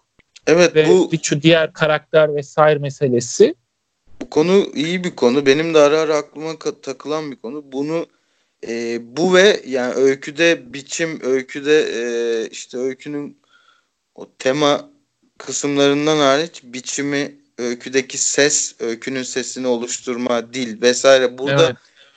evet, 0.47 0.75
ve 0.75 0.88
bu, 0.89 1.12
diğer 1.41 1.73
karakter 1.73 2.36
vesaire 2.36 2.80
meselesi. 2.80 3.56
Bu 4.26 4.30
konu 4.30 4.66
iyi 4.76 5.04
bir 5.04 5.16
konu. 5.16 5.46
Benim 5.46 5.74
de 5.74 5.80
ara 5.80 6.00
ara 6.00 6.18
aklıma 6.18 6.56
takılan 6.82 7.32
bir 7.32 7.36
konu. 7.36 7.64
Bunu 7.72 8.06
e, 8.68 9.00
bu 9.18 9.34
ve 9.34 9.62
yani 9.68 9.94
öyküde 9.94 10.74
biçim, 10.74 11.20
öyküde 11.24 11.82
e, 11.82 12.48
işte 12.50 12.78
öykünün 12.78 13.38
o 14.16 14.30
tema 14.40 14.90
kısımlarından 15.38 16.18
hariç 16.18 16.62
biçimi 16.64 17.36
öyküdeki 17.58 18.18
ses, 18.18 18.76
öykünün 18.80 19.24
sesini 19.24 19.68
oluşturma, 19.68 20.54
dil 20.54 20.82
vesaire 20.82 21.38
burada 21.38 21.66
evet. 21.66 21.76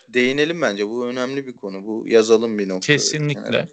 değinelim 0.09 0.63
bence. 0.63 0.89
Bu 0.89 1.07
önemli 1.07 1.47
bir 1.47 1.57
konu. 1.57 1.87
Bu 1.87 2.05
yazalım 2.07 2.59
bir 2.59 2.69
nokta. 2.69 2.87
Kesinlikle. 2.87 3.69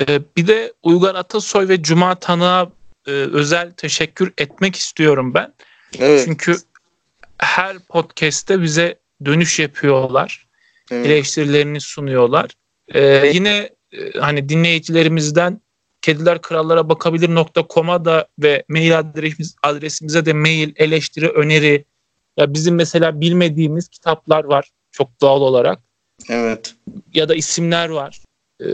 Ee, 0.00 0.20
bir 0.36 0.46
de 0.46 0.72
Uygar 0.82 1.14
Atasoy 1.14 1.68
ve 1.68 1.82
Cuma 1.82 2.14
Tanık'a 2.14 2.72
e, 3.06 3.10
özel 3.10 3.70
teşekkür 3.70 4.32
etmek 4.38 4.76
istiyorum 4.76 5.34
ben. 5.34 5.54
Evet. 5.98 6.22
Çünkü 6.24 6.56
her 7.38 7.78
podcast'te 7.78 8.62
bize 8.62 8.98
dönüş 9.24 9.58
yapıyorlar. 9.58 10.46
Evet. 10.90 11.06
Eleştirilerini 11.06 11.80
sunuyorlar. 11.80 12.50
Ee, 12.94 13.30
yine 13.34 13.70
e, 13.92 14.18
hani 14.18 14.48
dinleyicilerimizden 14.48 15.60
kediler 16.02 16.42
krallara 16.42 16.88
bakabilir.com'a 16.88 18.04
da 18.04 18.28
ve 18.38 18.64
mail 18.68 18.98
adresimiz, 18.98 19.56
adresimize 19.62 20.26
de 20.26 20.32
mail, 20.32 20.72
eleştiri, 20.76 21.28
öneri 21.28 21.84
ya 22.36 22.54
bizim 22.54 22.74
mesela 22.74 23.20
bilmediğimiz 23.20 23.88
kitaplar 23.88 24.44
var 24.44 24.70
çok 24.90 25.20
doğal 25.20 25.40
olarak. 25.40 25.78
Evet. 26.28 26.74
Ya 27.14 27.28
da 27.28 27.34
isimler 27.34 27.88
var. 27.88 28.20
Ee, 28.60 28.66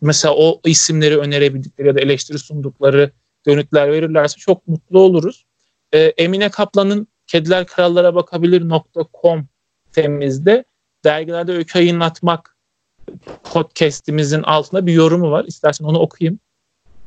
mesela 0.00 0.34
o 0.34 0.60
isimleri 0.64 1.18
önerebildikleri 1.18 1.88
ya 1.88 1.94
da 1.94 2.00
eleştiri 2.00 2.38
sundukları 2.38 3.10
dönütler 3.46 3.92
verirlerse 3.92 4.38
çok 4.38 4.68
mutlu 4.68 4.98
oluruz. 4.98 5.46
Ee, 5.92 5.98
Emine 5.98 6.48
Kaplan'ın 6.48 7.08
Kediler 7.30 7.66
Krallara 7.66 8.14
bakabilir.com 8.14 9.48
sitemizde 9.86 10.64
dergilerde 11.04 11.52
öykü 11.52 11.78
yayınlatmak 11.78 12.56
podcast'imizin 13.44 14.42
altında 14.42 14.86
bir 14.86 14.92
yorumu 14.92 15.30
var. 15.30 15.44
İstersen 15.44 15.84
onu 15.84 15.98
okuyayım. 15.98 16.38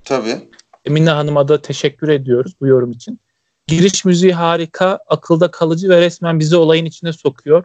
Tabii. 0.04 0.50
Emine 0.86 1.10
Hanım'a 1.10 1.48
da 1.48 1.62
teşekkür 1.62 2.10
ediyoruz 2.10 2.54
bu 2.62 2.68
yorum 2.68 2.92
için. 2.92 3.20
Giriş 3.68 4.06
müziği 4.06 4.34
harika, 4.34 5.00
akılda 5.08 5.52
kalıcı 5.52 5.90
ve 5.90 6.02
resmen 6.02 6.40
bizi 6.40 6.58
olayın 6.58 6.86
içine 6.86 7.14
sokuyor. 7.14 7.64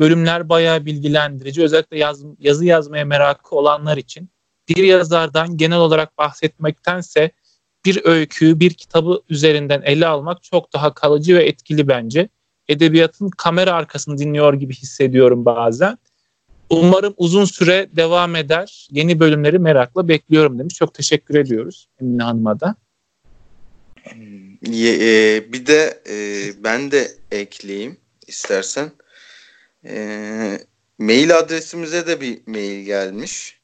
Bölümler 0.00 0.48
bayağı 0.48 0.84
bilgilendirici. 0.84 1.62
Özellikle 1.62 1.98
yaz, 1.98 2.22
yazı 2.38 2.64
yazmaya 2.64 3.04
merakı 3.04 3.56
olanlar 3.56 3.96
için. 3.96 4.30
Bir 4.68 4.84
yazardan 4.84 5.56
genel 5.56 5.78
olarak 5.78 6.18
bahsetmektense 6.18 7.30
bir 7.86 8.00
öyküyü, 8.04 8.60
bir 8.60 8.74
kitabı 8.74 9.22
üzerinden 9.28 9.82
ele 9.82 10.06
almak 10.06 10.42
çok 10.42 10.72
daha 10.72 10.94
kalıcı 10.94 11.36
ve 11.36 11.44
etkili 11.44 11.88
bence. 11.88 12.28
Edebiyatın 12.68 13.30
kamera 13.30 13.72
arkasını 13.72 14.18
dinliyor 14.18 14.54
gibi 14.54 14.74
hissediyorum 14.74 15.44
bazen. 15.44 15.98
Umarım 16.70 17.14
uzun 17.16 17.44
süre 17.44 17.88
devam 17.96 18.36
eder. 18.36 18.88
Yeni 18.90 19.20
bölümleri 19.20 19.58
merakla 19.58 20.08
bekliyorum 20.08 20.58
demiş. 20.58 20.74
Çok 20.74 20.94
teşekkür 20.94 21.34
ediyoruz 21.34 21.88
Emine 22.00 22.22
Hanım'a 22.22 22.60
da. 22.60 22.74
E, 24.66 25.52
bir 25.52 25.66
de 25.66 26.02
e, 26.08 26.14
ben 26.64 26.90
de 26.90 27.10
ekleyeyim 27.30 27.96
istersen. 28.26 28.90
E, 29.84 30.58
mail 30.98 31.38
adresimize 31.38 32.06
de 32.06 32.20
bir 32.20 32.38
mail 32.46 32.84
gelmiş. 32.84 33.60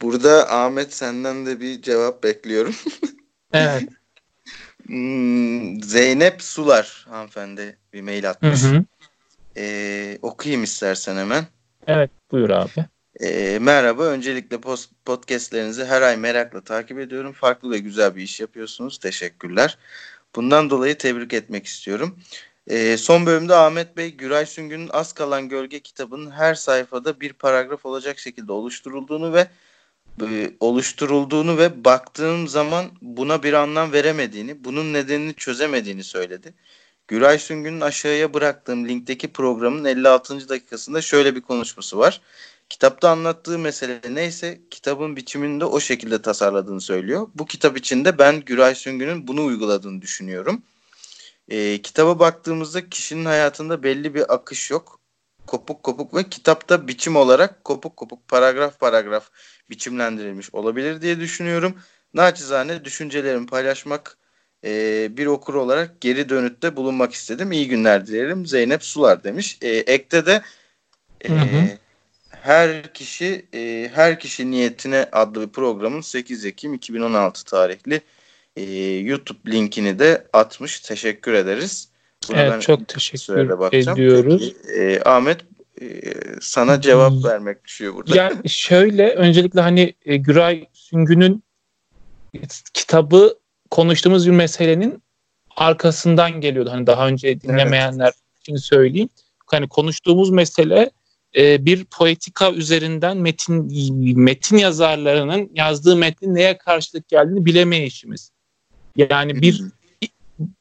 Burada 0.00 0.50
Ahmet 0.52 0.94
senden 0.94 1.46
de 1.46 1.60
bir 1.60 1.82
cevap 1.82 2.22
bekliyorum. 2.22 2.74
evet. 3.52 3.82
Hmm, 4.86 5.82
Zeynep 5.82 6.42
Sular 6.42 7.06
hanımefendi 7.10 7.78
bir 7.92 8.02
mail 8.02 8.30
atmış. 8.30 8.62
Hı 8.62 8.66
hı. 8.66 8.84
Ee, 9.56 10.18
okuyayım 10.22 10.64
istersen 10.64 11.16
hemen. 11.16 11.44
Evet 11.86 12.10
buyur 12.30 12.50
abi. 12.50 12.86
Ee, 13.20 13.58
merhaba. 13.60 14.04
Öncelikle 14.04 14.60
post, 14.60 14.90
podcastlerinizi 15.04 15.84
her 15.84 16.02
ay 16.02 16.16
merakla 16.16 16.60
takip 16.60 16.98
ediyorum. 16.98 17.32
Farklı 17.32 17.70
ve 17.70 17.78
güzel 17.78 18.16
bir 18.16 18.22
iş 18.22 18.40
yapıyorsunuz. 18.40 18.98
Teşekkürler. 18.98 19.78
Bundan 20.36 20.70
dolayı 20.70 20.98
tebrik 20.98 21.32
etmek 21.32 21.66
istiyorum. 21.66 22.18
Ee, 22.66 22.96
son 22.96 23.26
bölümde 23.26 23.54
Ahmet 23.54 23.96
Bey, 23.96 24.10
Güray 24.10 24.46
Süngü'nün 24.46 24.90
Az 24.92 25.12
Kalan 25.12 25.48
Gölge 25.48 25.80
kitabının 25.80 26.30
her 26.30 26.54
sayfada 26.54 27.20
bir 27.20 27.32
paragraf 27.32 27.86
olacak 27.86 28.18
şekilde 28.18 28.52
oluşturulduğunu 28.52 29.32
ve 29.32 29.46
oluşturulduğunu 30.60 31.58
ve 31.58 31.84
baktığım 31.84 32.48
zaman 32.48 32.86
buna 33.02 33.42
bir 33.42 33.52
anlam 33.52 33.92
veremediğini, 33.92 34.64
bunun 34.64 34.92
nedenini 34.92 35.34
çözemediğini 35.34 36.04
söyledi. 36.04 36.54
Güray 37.08 37.38
Süngü'nün 37.38 37.80
aşağıya 37.80 38.34
bıraktığım 38.34 38.88
linkteki 38.88 39.32
programın 39.32 39.84
56. 39.84 40.48
dakikasında 40.48 41.02
şöyle 41.02 41.36
bir 41.36 41.40
konuşması 41.40 41.98
var. 41.98 42.20
Kitapta 42.68 43.10
anlattığı 43.10 43.58
mesele 43.58 44.00
neyse 44.10 44.60
kitabın 44.70 45.16
biçimini 45.16 45.60
de 45.60 45.64
o 45.64 45.80
şekilde 45.80 46.22
tasarladığını 46.22 46.80
söylüyor. 46.80 47.28
Bu 47.34 47.46
kitap 47.46 47.76
içinde 47.76 48.18
ben 48.18 48.40
Güray 48.40 48.74
Süngü'nün 48.74 49.26
bunu 49.26 49.44
uyguladığını 49.44 50.02
düşünüyorum. 50.02 50.62
E, 51.48 51.82
kitaba 51.82 52.18
baktığımızda 52.18 52.88
kişinin 52.88 53.24
hayatında 53.24 53.82
belli 53.82 54.14
bir 54.14 54.34
akış 54.34 54.70
yok. 54.70 54.99
Kopuk 55.50 55.82
kopuk 55.82 56.14
ve 56.14 56.28
kitapta 56.28 56.88
biçim 56.88 57.16
olarak 57.16 57.64
kopuk 57.64 57.96
kopuk 57.96 58.28
paragraf 58.28 58.80
paragraf 58.80 59.30
biçimlendirilmiş 59.70 60.54
olabilir 60.54 61.02
diye 61.02 61.20
düşünüyorum. 61.20 61.78
Naçizane 62.14 62.84
düşüncelerimi 62.84 63.46
paylaşmak 63.46 64.18
e, 64.64 65.08
bir 65.16 65.26
okur 65.26 65.54
olarak 65.54 66.00
geri 66.00 66.28
dönütte 66.28 66.76
bulunmak 66.76 67.12
istedim. 67.12 67.52
İyi 67.52 67.68
günler 67.68 68.06
dilerim. 68.06 68.46
Zeynep 68.46 68.84
Sular 68.84 69.24
demiş. 69.24 69.58
E, 69.62 69.68
ekte 69.68 70.26
de 70.26 70.42
e, 71.20 71.28
hı 71.28 71.34
hı. 71.34 71.78
her 72.30 72.92
kişi 72.94 73.46
e, 73.54 73.90
her 73.94 74.20
kişi 74.20 74.50
niyetine 74.50 75.08
adlı 75.12 75.48
bir 75.48 75.52
programın 75.52 76.00
8 76.00 76.44
Ekim 76.44 76.74
2016 76.74 77.44
tarihli 77.44 78.00
e, 78.56 78.62
YouTube 78.98 79.52
linkini 79.52 79.98
de 79.98 80.26
atmış. 80.32 80.80
Teşekkür 80.80 81.32
ederiz. 81.32 81.89
Evet 82.34 82.62
çok 82.62 82.88
teşekkür 82.88 83.38
ediyoruz. 83.72 84.54
Peki, 84.62 84.80
e, 84.80 85.02
Ahmet 85.04 85.40
e, 85.80 85.86
sana 86.40 86.80
cevap 86.80 87.12
hmm. 87.12 87.24
vermek 87.24 87.64
düşüyor 87.64 87.94
burada. 87.94 88.16
Yani 88.16 88.36
şöyle 88.48 89.14
öncelikle 89.14 89.60
hani 89.60 89.94
e, 90.04 90.16
Güray 90.16 90.66
Süngü'nün 90.72 91.44
kitabı 92.74 93.38
konuştuğumuz 93.70 94.26
bir 94.26 94.32
meselenin 94.32 95.02
arkasından 95.56 96.40
geliyordu. 96.40 96.70
Hani 96.72 96.86
daha 96.86 97.08
önce 97.08 97.40
dinlemeyenler 97.40 98.04
evet. 98.04 98.40
için 98.40 98.56
söyleyeyim. 98.56 99.08
Hani 99.46 99.68
konuştuğumuz 99.68 100.30
mesele 100.30 100.90
e, 101.36 101.64
bir 101.66 101.84
poetika 101.84 102.52
üzerinden 102.52 103.16
metin 103.16 103.68
metin 104.18 104.56
yazarlarının 104.56 105.50
yazdığı 105.54 105.96
metnin 105.96 106.34
neye 106.34 106.58
karşılık 106.58 107.08
geldiğini 107.08 107.46
bilemeyişimiz. 107.46 108.30
Yani 108.96 109.42
bir 109.42 109.62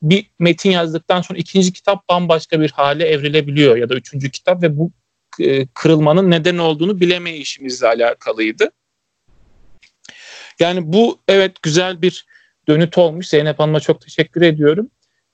bir 0.01 0.25
metin 0.39 0.71
yazdıktan 0.71 1.21
sonra 1.21 1.39
ikinci 1.39 1.73
kitap 1.73 2.09
bambaşka 2.09 2.61
bir 2.61 2.71
hale 2.71 3.05
evrilebiliyor 3.05 3.77
ya 3.77 3.89
da 3.89 3.95
üçüncü 3.95 4.31
kitap 4.31 4.63
ve 4.63 4.77
bu 4.77 4.91
e, 5.39 5.67
kırılmanın 5.67 6.31
neden 6.31 6.57
olduğunu 6.57 6.99
bilemeyişimizle 6.99 7.87
alakalıydı. 7.87 8.71
Yani 10.59 10.93
bu 10.93 11.19
evet 11.27 11.61
güzel 11.61 12.01
bir 12.01 12.25
dönüt 12.67 12.97
olmuş. 12.97 13.27
Zeynep 13.27 13.59
Hanım'a 13.59 13.79
çok 13.79 14.01
teşekkür 14.01 14.41
ediyorum. 14.41 14.89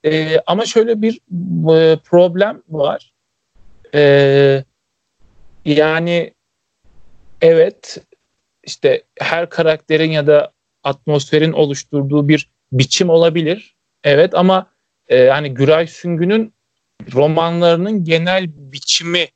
E, 0.05 0.39
ama 0.47 0.65
şöyle 0.65 1.01
bir 1.01 1.13
e, 1.75 1.97
problem 1.99 2.63
var. 2.69 3.13
E, 3.95 4.63
yani 5.65 6.34
evet 7.41 7.97
işte 8.63 9.03
her 9.19 9.49
karakterin 9.49 10.12
ya 10.12 10.27
da 10.27 10.51
atmosferin 10.84 11.51
oluşturduğu 11.51 12.27
bir 12.27 12.49
biçim 12.71 13.10
olabilir. 13.10 13.74
Evet 14.05 14.33
ama 14.33 14.71
e, 15.07 15.15
yani 15.17 15.53
Güray 15.53 15.87
Süngü'nün 15.87 16.53
romanlarının 17.13 18.03
genel 18.03 18.45
biçimi 18.47 19.27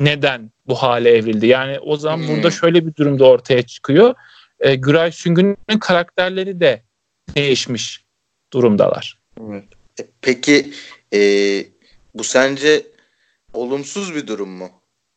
neden 0.00 0.50
bu 0.66 0.74
hale 0.74 1.10
evrildi? 1.10 1.46
Yani 1.46 1.78
o 1.78 1.96
zaman 1.96 2.18
hmm. 2.18 2.28
burada 2.28 2.50
şöyle 2.50 2.86
bir 2.86 2.94
durumda 2.94 3.24
ortaya 3.24 3.62
çıkıyor 3.62 4.14
e, 4.60 4.74
Güray 4.74 5.12
Süngü'nün 5.12 5.78
karakterleri 5.80 6.60
de 6.60 6.82
değişmiş 7.36 8.04
durumdalar. 8.52 9.18
Evet. 9.40 9.64
E, 10.00 10.02
peki 10.20 10.72
e, 11.14 11.20
bu 12.14 12.24
sence 12.24 12.86
olumsuz 13.52 14.14
bir 14.14 14.26
durum 14.26 14.50
mu? 14.50 14.70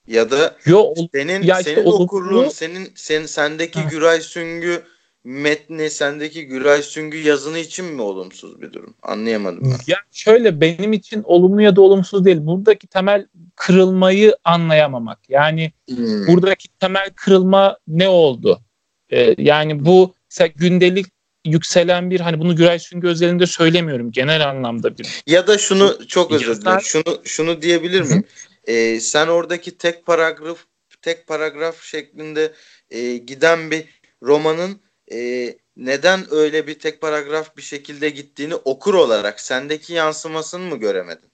Ya 0.07 0.31
da 0.31 0.57
Yo, 0.65 0.93
senin 1.13 1.43
ya 1.43 1.59
işte 1.59 1.75
senin 1.75 1.85
olumlu... 1.85 2.03
okurluğun, 2.03 2.49
senin 2.49 2.91
sen 2.95 3.25
sendeki 3.25 3.79
ha. 3.79 3.89
Güray 3.89 4.21
Süngü 4.21 4.83
metni, 5.27 5.89
sendeki 5.89 6.45
Güray 6.45 6.81
Süngü 6.81 7.17
yazını 7.17 7.59
için 7.59 7.85
mi 7.85 8.01
olumsuz 8.01 8.61
bir 8.61 8.73
durum? 8.73 8.95
Anlayamadım 9.01 9.63
ben. 9.63 9.79
Ya 9.87 9.97
şöyle 10.11 10.61
benim 10.61 10.93
için 10.93 11.23
olumlu 11.23 11.61
ya 11.61 11.75
da 11.75 11.81
olumsuz 11.81 12.25
değil. 12.25 12.37
Buradaki 12.39 12.87
temel 12.87 13.27
kırılmayı 13.55 14.37
anlayamamak. 14.43 15.29
Yani 15.29 15.71
hmm. 15.89 16.27
buradaki 16.27 16.67
temel 16.79 17.09
kırılma 17.15 17.77
ne 17.87 18.09
oldu? 18.09 18.61
E, 19.09 19.35
yani 19.37 19.85
bu 19.85 20.13
gündelik 20.55 21.05
yükselen 21.45 22.11
bir 22.11 22.19
hani 22.19 22.39
bunu 22.39 22.55
Güray 22.55 22.79
Süngü 22.79 23.07
özelinde 23.07 23.45
söylemiyorum 23.45 24.11
genel 24.11 24.49
anlamda 24.49 24.97
bir. 24.97 25.23
Ya 25.27 25.47
da 25.47 25.57
şunu 25.57 26.07
çok 26.07 26.31
özür 26.31 26.61
dilerim. 26.61 26.81
Şunu 26.81 27.21
şunu 27.23 27.61
diyebilir 27.61 28.01
miyim? 28.01 28.23
Ee, 28.63 28.99
sen 28.99 29.27
oradaki 29.27 29.77
tek 29.77 30.05
paragraf 30.05 30.57
tek 31.01 31.27
paragraf 31.27 31.83
şeklinde 31.83 32.53
e, 32.91 33.17
giden 33.17 33.71
bir 33.71 33.85
romanın 34.23 34.86
e, 35.11 35.53
neden 35.77 36.25
öyle 36.31 36.67
bir 36.67 36.79
tek 36.79 37.01
paragraf 37.01 37.57
bir 37.57 37.61
şekilde 37.61 38.09
gittiğini 38.09 38.55
okur 38.55 38.93
olarak 38.93 39.39
sendeki 39.39 39.93
yansımasını 39.93 40.65
mı 40.65 40.77
göremedin? 40.77 41.29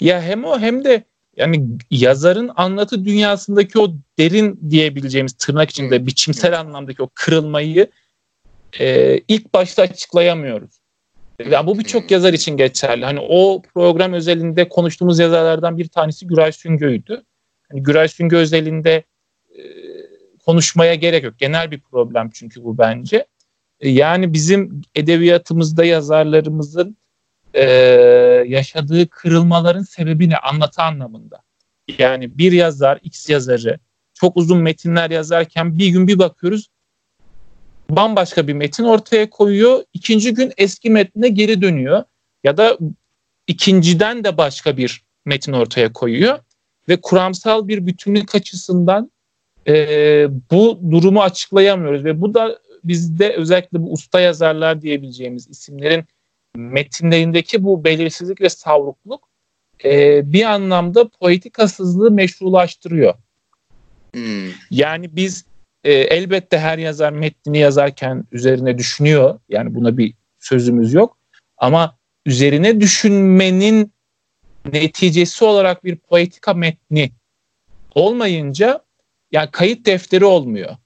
Ya 0.00 0.22
hem 0.22 0.44
o 0.44 0.58
hem 0.58 0.84
de 0.84 1.04
yani 1.36 1.68
yazarın 1.90 2.50
anlatı 2.56 3.04
dünyasındaki 3.04 3.78
o 3.78 3.94
derin 4.18 4.60
diyebileceğimiz 4.70 5.32
tırnak 5.32 5.70
içinde 5.70 5.98
hmm. 5.98 6.06
biçimsel 6.06 6.60
anlamdaki 6.60 7.02
o 7.02 7.08
kırılmayı 7.14 7.90
e, 8.80 9.18
ilk 9.28 9.54
başta 9.54 9.82
açıklayamıyoruz. 9.82 10.80
Ya 11.50 11.66
bu 11.66 11.78
birçok 11.78 12.02
hmm. 12.02 12.08
yazar 12.10 12.32
için 12.32 12.56
geçerli. 12.56 13.04
Hani 13.04 13.20
o 13.20 13.62
program 13.74 14.12
özelinde 14.12 14.68
konuştuğumuz 14.68 15.18
yazarlardan 15.18 15.78
bir 15.78 15.88
tanesi 15.88 16.26
Güray 16.26 16.52
Süngö'ydü. 16.52 17.22
Hani 17.70 17.82
Güray 17.82 18.08
Süngö 18.08 18.36
özelinde 18.36 19.04
konuşmaya 20.50 20.94
gerek 20.94 21.24
yok. 21.24 21.38
Genel 21.38 21.70
bir 21.70 21.80
problem 21.80 22.30
çünkü 22.34 22.64
bu 22.64 22.78
bence. 22.78 23.26
E, 23.80 23.88
yani 23.88 24.32
bizim 24.32 24.82
edebiyatımızda 24.94 25.84
yazarlarımızın 25.84 26.96
e, 27.54 27.64
yaşadığı 28.46 29.08
kırılmaların 29.08 29.82
sebebini 29.82 30.36
anlatı 30.36 30.82
anlamında. 30.82 31.42
Yani 31.98 32.38
bir 32.38 32.52
yazar, 32.52 32.98
X 33.02 33.28
yazarı 33.28 33.78
çok 34.14 34.36
uzun 34.36 34.58
metinler 34.58 35.10
yazarken 35.10 35.78
bir 35.78 35.88
gün 35.88 36.08
bir 36.08 36.18
bakıyoruz 36.18 36.68
bambaşka 37.90 38.48
bir 38.48 38.52
metin 38.52 38.84
ortaya 38.84 39.30
koyuyor. 39.30 39.84
İkinci 39.92 40.34
gün 40.34 40.52
eski 40.56 40.90
metnine 40.90 41.28
geri 41.28 41.62
dönüyor. 41.62 42.04
ya 42.44 42.56
da 42.56 42.78
ikinciden 43.46 44.24
de 44.24 44.36
başka 44.36 44.76
bir 44.76 45.02
metin 45.24 45.52
ortaya 45.52 45.92
koyuyor 45.92 46.38
ve 46.88 47.00
kuramsal 47.00 47.68
bir 47.68 47.86
bütünlük 47.86 48.34
açısından 48.34 49.10
e, 49.68 50.26
bu 50.50 50.80
durumu 50.90 51.22
açıklayamıyoruz 51.22 52.04
ve 52.04 52.20
bu 52.20 52.34
da 52.34 52.58
bizde 52.84 53.32
özellikle 53.32 53.82
bu 53.82 53.92
usta 53.92 54.20
yazarlar 54.20 54.82
diyebileceğimiz 54.82 55.48
isimlerin 55.50 56.04
metinlerindeki 56.56 57.64
bu 57.64 57.84
belirsizlik 57.84 58.40
ve 58.40 58.48
savrukluk 58.48 59.28
e, 59.84 60.22
bir 60.32 60.44
anlamda 60.44 61.08
poetikasızlığı 61.08 62.10
meşrulaştırıyor. 62.10 63.14
Hmm. 64.14 64.48
Yani 64.70 65.16
biz 65.16 65.44
e, 65.84 65.92
elbette 65.92 66.58
her 66.58 66.78
yazar 66.78 67.12
metnini 67.12 67.58
yazarken 67.58 68.24
üzerine 68.32 68.78
düşünüyor. 68.78 69.40
Yani 69.48 69.74
buna 69.74 69.98
bir 69.98 70.14
sözümüz 70.38 70.92
yok. 70.92 71.18
Ama 71.58 71.96
üzerine 72.26 72.80
düşünmenin 72.80 73.92
neticesi 74.72 75.44
olarak 75.44 75.84
bir 75.84 75.96
poetika 75.96 76.54
metni 76.54 77.10
olmayınca 77.94 78.84
yani 79.32 79.50
kayıt 79.50 79.86
defteri 79.86 80.24
olmuyor. 80.24 80.76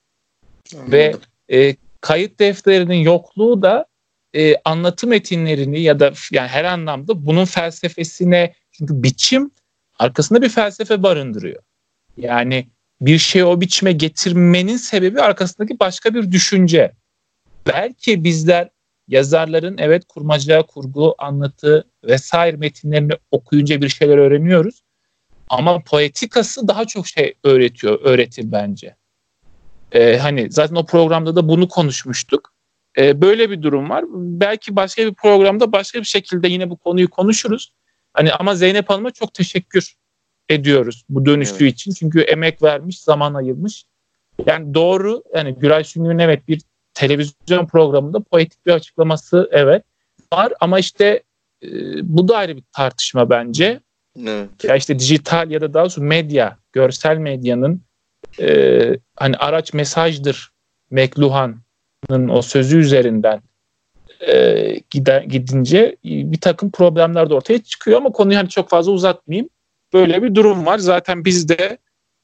Anladım. 0.74 0.92
Ve 0.92 1.14
e, 1.52 1.76
kayıt 2.00 2.38
defterinin 2.38 2.94
yokluğu 2.94 3.62
da 3.62 3.86
e, 4.34 4.56
anlatı 4.64 5.06
metinlerini 5.06 5.80
ya 5.80 6.00
da 6.00 6.12
yani 6.30 6.48
her 6.48 6.64
anlamda 6.64 7.26
bunun 7.26 7.44
felsefesine 7.44 8.54
çünkü 8.72 9.02
biçim 9.02 9.50
arkasında 9.98 10.42
bir 10.42 10.48
felsefe 10.48 11.02
barındırıyor. 11.02 11.62
Yani 12.16 12.68
bir 13.00 13.18
şeyi 13.18 13.44
o 13.44 13.60
biçime 13.60 13.92
getirmenin 13.92 14.76
sebebi 14.76 15.20
arkasındaki 15.20 15.80
başka 15.80 16.14
bir 16.14 16.32
düşünce. 16.32 16.92
Belki 17.66 18.24
bizler 18.24 18.68
yazarların 19.08 19.76
evet 19.78 20.04
kurmaca, 20.08 20.62
kurgu, 20.62 21.14
anlatı 21.18 21.84
vesaire 22.04 22.56
metinlerini 22.56 23.12
okuyunca 23.30 23.82
bir 23.82 23.88
şeyler 23.88 24.18
öğreniyoruz. 24.18 24.82
Ama 25.48 25.80
poetikası 25.80 26.68
daha 26.68 26.84
çok 26.84 27.06
şey 27.06 27.34
öğretiyor, 27.44 28.00
öğretir 28.02 28.52
bence. 28.52 28.96
Ee, 29.92 30.18
hani 30.18 30.52
zaten 30.52 30.74
o 30.74 30.86
programda 30.86 31.36
da 31.36 31.48
bunu 31.48 31.68
konuşmuştuk. 31.68 32.52
Ee, 32.98 33.20
böyle 33.20 33.50
bir 33.50 33.62
durum 33.62 33.90
var. 33.90 34.04
Belki 34.14 34.76
başka 34.76 35.06
bir 35.06 35.14
programda 35.14 35.72
başka 35.72 35.98
bir 35.98 36.04
şekilde 36.04 36.48
yine 36.48 36.70
bu 36.70 36.76
konuyu 36.76 37.10
konuşuruz. 37.10 37.72
Hani 38.12 38.32
ama 38.32 38.54
Zeynep 38.54 38.90
Hanım'a 38.90 39.10
çok 39.10 39.34
teşekkür 39.34 39.94
ediyoruz 40.48 41.04
bu 41.08 41.26
dönüşlüğü 41.26 41.64
evet. 41.64 41.74
için. 41.74 41.92
Çünkü 41.92 42.20
emek 42.20 42.62
vermiş, 42.62 43.00
zaman 43.00 43.34
ayırmış. 43.34 43.84
Yani 44.46 44.74
doğru 44.74 45.22
yani 45.34 45.54
Güray 45.54 45.84
Süngür'ün 45.84 46.18
evet 46.18 46.48
bir 46.48 46.62
televizyon 46.94 47.66
programında 47.66 48.20
poetik 48.20 48.66
bir 48.66 48.72
açıklaması 48.72 49.48
evet 49.52 49.84
var 50.32 50.52
ama 50.60 50.78
işte 50.78 51.22
e, 51.62 51.68
bu 52.02 52.28
da 52.28 52.36
ayrı 52.36 52.56
bir 52.56 52.64
tartışma 52.72 53.30
bence. 53.30 53.80
Evet. 54.20 54.64
Ya 54.64 54.76
işte 54.76 54.98
dijital 54.98 55.50
ya 55.50 55.60
da 55.60 55.74
daha 55.74 55.82
doğrusu 55.82 56.02
medya, 56.02 56.58
görsel 56.72 57.16
medyanın 57.16 57.82
e, 58.40 58.98
hani 59.16 59.36
araç 59.36 59.72
mesajdır 59.72 60.52
Mekluhan'ın 60.90 62.28
o 62.28 62.42
sözü 62.42 62.78
üzerinden 62.78 63.42
e, 64.20 64.80
gider, 64.90 65.22
gidince 65.22 65.96
bir 66.04 66.40
takım 66.40 66.70
problemler 66.70 67.30
de 67.30 67.34
ortaya 67.34 67.62
çıkıyor 67.62 67.96
ama 67.96 68.12
konuyu 68.12 68.38
hani 68.38 68.48
çok 68.48 68.70
fazla 68.70 68.92
uzatmayayım. 68.92 69.48
Böyle 69.92 70.22
bir 70.22 70.34
durum 70.34 70.66
var. 70.66 70.78
Zaten 70.78 71.24
biz 71.24 71.48
de 71.48 71.78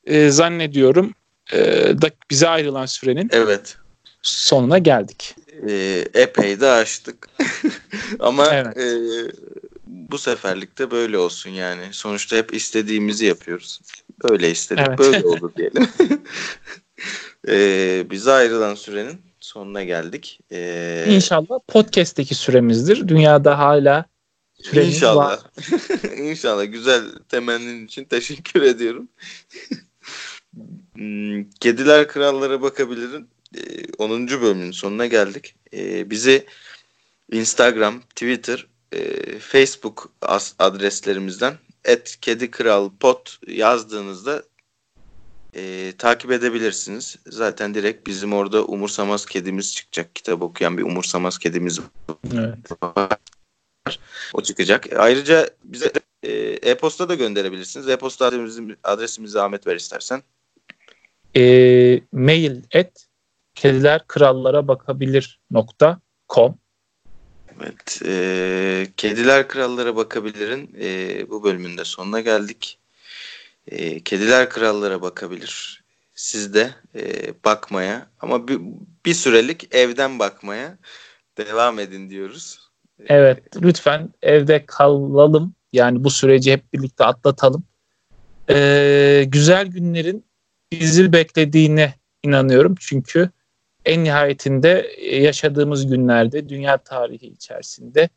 e, 0.04 0.30
zannediyorum 0.30 1.14
e, 1.52 1.58
da 2.02 2.10
bize 2.30 2.48
ayrılan 2.48 2.86
sürenin 2.86 3.30
evet. 3.32 3.76
sonuna 4.22 4.78
geldik. 4.78 5.34
E, 5.68 6.04
epey 6.14 6.60
de 6.60 6.70
açtık. 6.70 7.28
ama 8.20 8.46
evet. 8.52 8.76
e, 8.76 8.86
bu 9.90 10.18
seferlikte 10.18 10.90
böyle 10.90 11.18
olsun 11.18 11.50
yani. 11.50 11.82
Sonuçta 11.92 12.36
hep 12.36 12.54
istediğimizi 12.54 13.26
yapıyoruz. 13.26 13.80
Böyle 14.30 14.50
istedik, 14.50 14.84
evet. 14.88 14.98
böyle 14.98 15.26
oldu 15.26 15.52
diyelim. 15.56 15.88
e, 17.48 18.10
bize 18.10 18.32
ayrılan 18.32 18.74
sürenin 18.74 19.20
sonuna 19.40 19.84
geldik. 19.84 20.40
Ee, 20.52 21.04
İnşallah 21.08 21.58
podcast'teki 21.68 22.34
süremizdir. 22.34 23.08
Dünyada 23.08 23.58
hala 23.58 24.04
süremiz 24.62 24.94
İnşallah. 24.94 25.30
var. 25.30 25.40
İnşallah. 26.18 26.72
Güzel 26.72 27.04
temennin 27.28 27.86
için 27.86 28.04
teşekkür 28.04 28.62
ediyorum. 28.62 29.08
Hmm, 30.94 31.50
Kediler 31.50 32.08
Krallara 32.08 32.62
bakabilirim. 32.62 33.28
10. 33.98 34.26
Ee, 34.26 34.40
bölümün 34.40 34.70
sonuna 34.70 35.06
geldik. 35.06 35.54
Ee, 35.74 36.10
bizi 36.10 36.46
Instagram, 37.32 38.00
Twitter, 38.00 38.66
e, 38.92 39.38
Facebook 39.38 40.08
adreslerimizden 40.58 41.54
et 41.84 42.18
kedi 42.20 42.50
kral 42.50 42.90
pot 43.00 43.38
yazdığınızda 43.46 44.42
e, 45.54 45.92
takip 45.98 46.30
edebilirsiniz. 46.30 47.16
Zaten 47.26 47.74
direkt 47.74 48.06
bizim 48.06 48.32
orada 48.32 48.64
umursamaz 48.64 49.26
kedimiz 49.26 49.74
çıkacak. 49.74 50.14
Kitap 50.14 50.42
okuyan 50.42 50.78
bir 50.78 50.82
umursamaz 50.82 51.38
kedimiz 51.38 51.80
evet. 52.34 52.82
var. 52.82 53.18
O 54.32 54.42
çıkacak. 54.42 54.92
Ayrıca 54.96 55.50
bize 55.64 55.92
e, 56.22 56.32
e-posta 56.70 57.08
da 57.08 57.14
gönderebilirsiniz. 57.14 57.88
E-posta 57.88 58.26
adresimizi, 58.26 58.76
adresimizi 58.84 59.40
Ahmet 59.40 59.66
ver 59.66 59.76
istersen. 59.76 60.22
E, 61.36 61.42
mail 62.12 62.62
et 62.70 63.06
kediler 63.54 64.06
krallara 64.06 64.68
bakabilir 64.68 65.40
nokta 65.50 66.00
com 66.28 66.58
Evet. 67.60 68.02
E, 68.04 68.86
kediler 68.96 69.48
krallara 69.48 69.96
bakabilirin 69.96 70.76
e, 70.80 71.30
bu 71.30 71.44
bölümünde 71.44 71.84
sonuna 71.84 72.20
geldik. 72.20 72.78
E, 73.66 74.00
kediler 74.00 74.50
krallara 74.50 75.02
bakabilir. 75.02 75.84
Siz 76.14 76.54
de 76.54 76.74
e, 76.94 77.34
bakmaya 77.44 78.10
ama 78.20 78.48
bir, 78.48 78.60
bir 79.06 79.14
sürelik 79.14 79.74
evden 79.74 80.18
bakmaya 80.18 80.78
devam 81.38 81.78
edin 81.78 82.10
diyoruz. 82.10 82.70
Evet 83.08 83.42
lütfen 83.62 84.08
evde 84.22 84.66
kalalım. 84.66 85.54
Yani 85.72 86.04
bu 86.04 86.10
süreci 86.10 86.52
hep 86.52 86.72
birlikte 86.72 87.04
atlatalım. 87.04 87.64
Ee, 88.50 89.24
güzel 89.28 89.66
günlerin 89.66 90.24
bizi 90.72 91.12
beklediğine 91.12 91.94
inanıyorum. 92.22 92.74
Çünkü 92.80 93.30
en 93.84 94.04
nihayetinde 94.04 94.86
yaşadığımız 95.02 95.86
günlerde 95.86 96.48
dünya 96.48 96.76
tarihi 96.76 97.26
içerisinde 97.26 98.08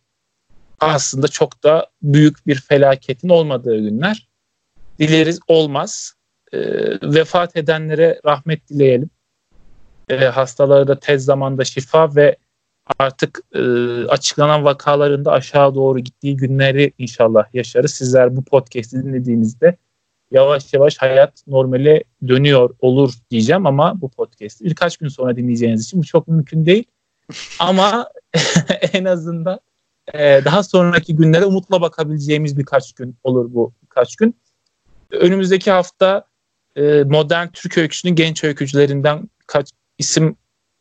aslında 0.80 1.28
çok 1.28 1.64
da 1.64 1.88
büyük 2.02 2.48
bir 2.48 2.56
felaketin 2.56 3.30
olmadığı 3.30 3.78
günler. 3.80 4.28
Dileriz 5.00 5.40
olmaz. 5.48 6.14
E, 6.54 6.60
vefat 7.04 7.58
edenlere 7.58 8.20
rahmet 8.26 8.70
dileyelim. 8.70 9.10
E, 10.10 10.18
hastalara 10.18 10.88
da 10.88 11.00
tez 11.00 11.26
zamanda 11.26 11.66
şifa 11.66 12.16
ve 12.16 12.36
artık 13.00 13.40
e, 13.56 13.62
açıklanan 14.08 14.64
vakalarında 14.64 15.32
aşağı 15.32 15.76
doğru 15.76 16.00
gittiği 16.00 16.36
günleri 16.36 16.94
inşallah 16.98 17.54
yaşarız. 17.54 17.94
Sizler 17.94 18.36
bu 18.36 18.44
podcast'i 18.44 19.04
dinlediğinizde 19.04 19.78
yavaş 20.34 20.74
yavaş 20.74 20.98
hayat 20.98 21.48
normale 21.48 22.04
dönüyor 22.28 22.76
olur 22.80 23.14
diyeceğim 23.32 23.66
ama 23.66 24.02
bu 24.02 24.10
podcast'i 24.10 24.66
birkaç 24.66 24.98
gün 24.98 25.08
sonra 25.08 25.36
dinleyeceğiniz 25.36 25.86
için 25.86 26.00
bu 26.00 26.06
çok 26.06 26.28
mümkün 26.28 26.66
değil. 26.66 26.84
ama 27.60 28.10
en 28.94 29.06
azından 29.06 29.60
e, 30.14 30.42
daha 30.46 30.64
sonraki 30.64 31.16
günlere 31.16 31.46
umutla 31.46 31.82
bakabileceğimiz 31.82 32.58
birkaç 32.58 32.94
gün 32.94 33.18
olur 33.24 33.54
bu 33.54 33.74
birkaç 33.84 34.16
gün. 34.16 34.36
Önümüzdeki 35.12 35.72
hafta 35.72 36.26
e, 36.76 37.04
modern 37.04 37.48
Türk 37.48 37.78
öyküsünün 37.78 38.16
genç 38.16 38.44
öykücülerinden 38.44 39.30
kaç 39.48 39.70
isim 39.98 40.36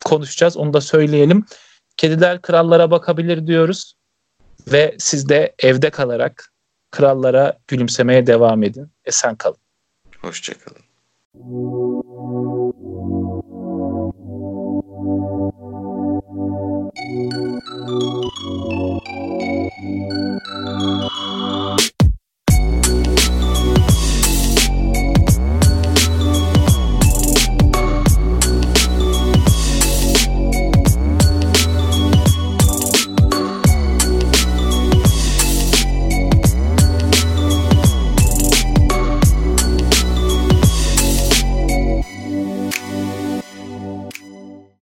konuşacağız. 0.05 0.57
Onu 0.57 0.73
da 0.73 0.81
söyleyelim. 0.81 1.45
Kediler 1.97 2.41
krallara 2.41 2.91
bakabilir 2.91 3.47
diyoruz. 3.47 3.95
Ve 4.71 4.95
siz 4.99 5.29
de 5.29 5.55
evde 5.59 5.89
kalarak 5.89 6.52
Krallara 6.93 7.59
gülümsemeye 7.67 8.27
devam 8.27 8.63
edin. 8.63 8.91
Esen 9.05 9.35
kalın. 9.35 9.57
Hoşçakalın. 10.21 10.83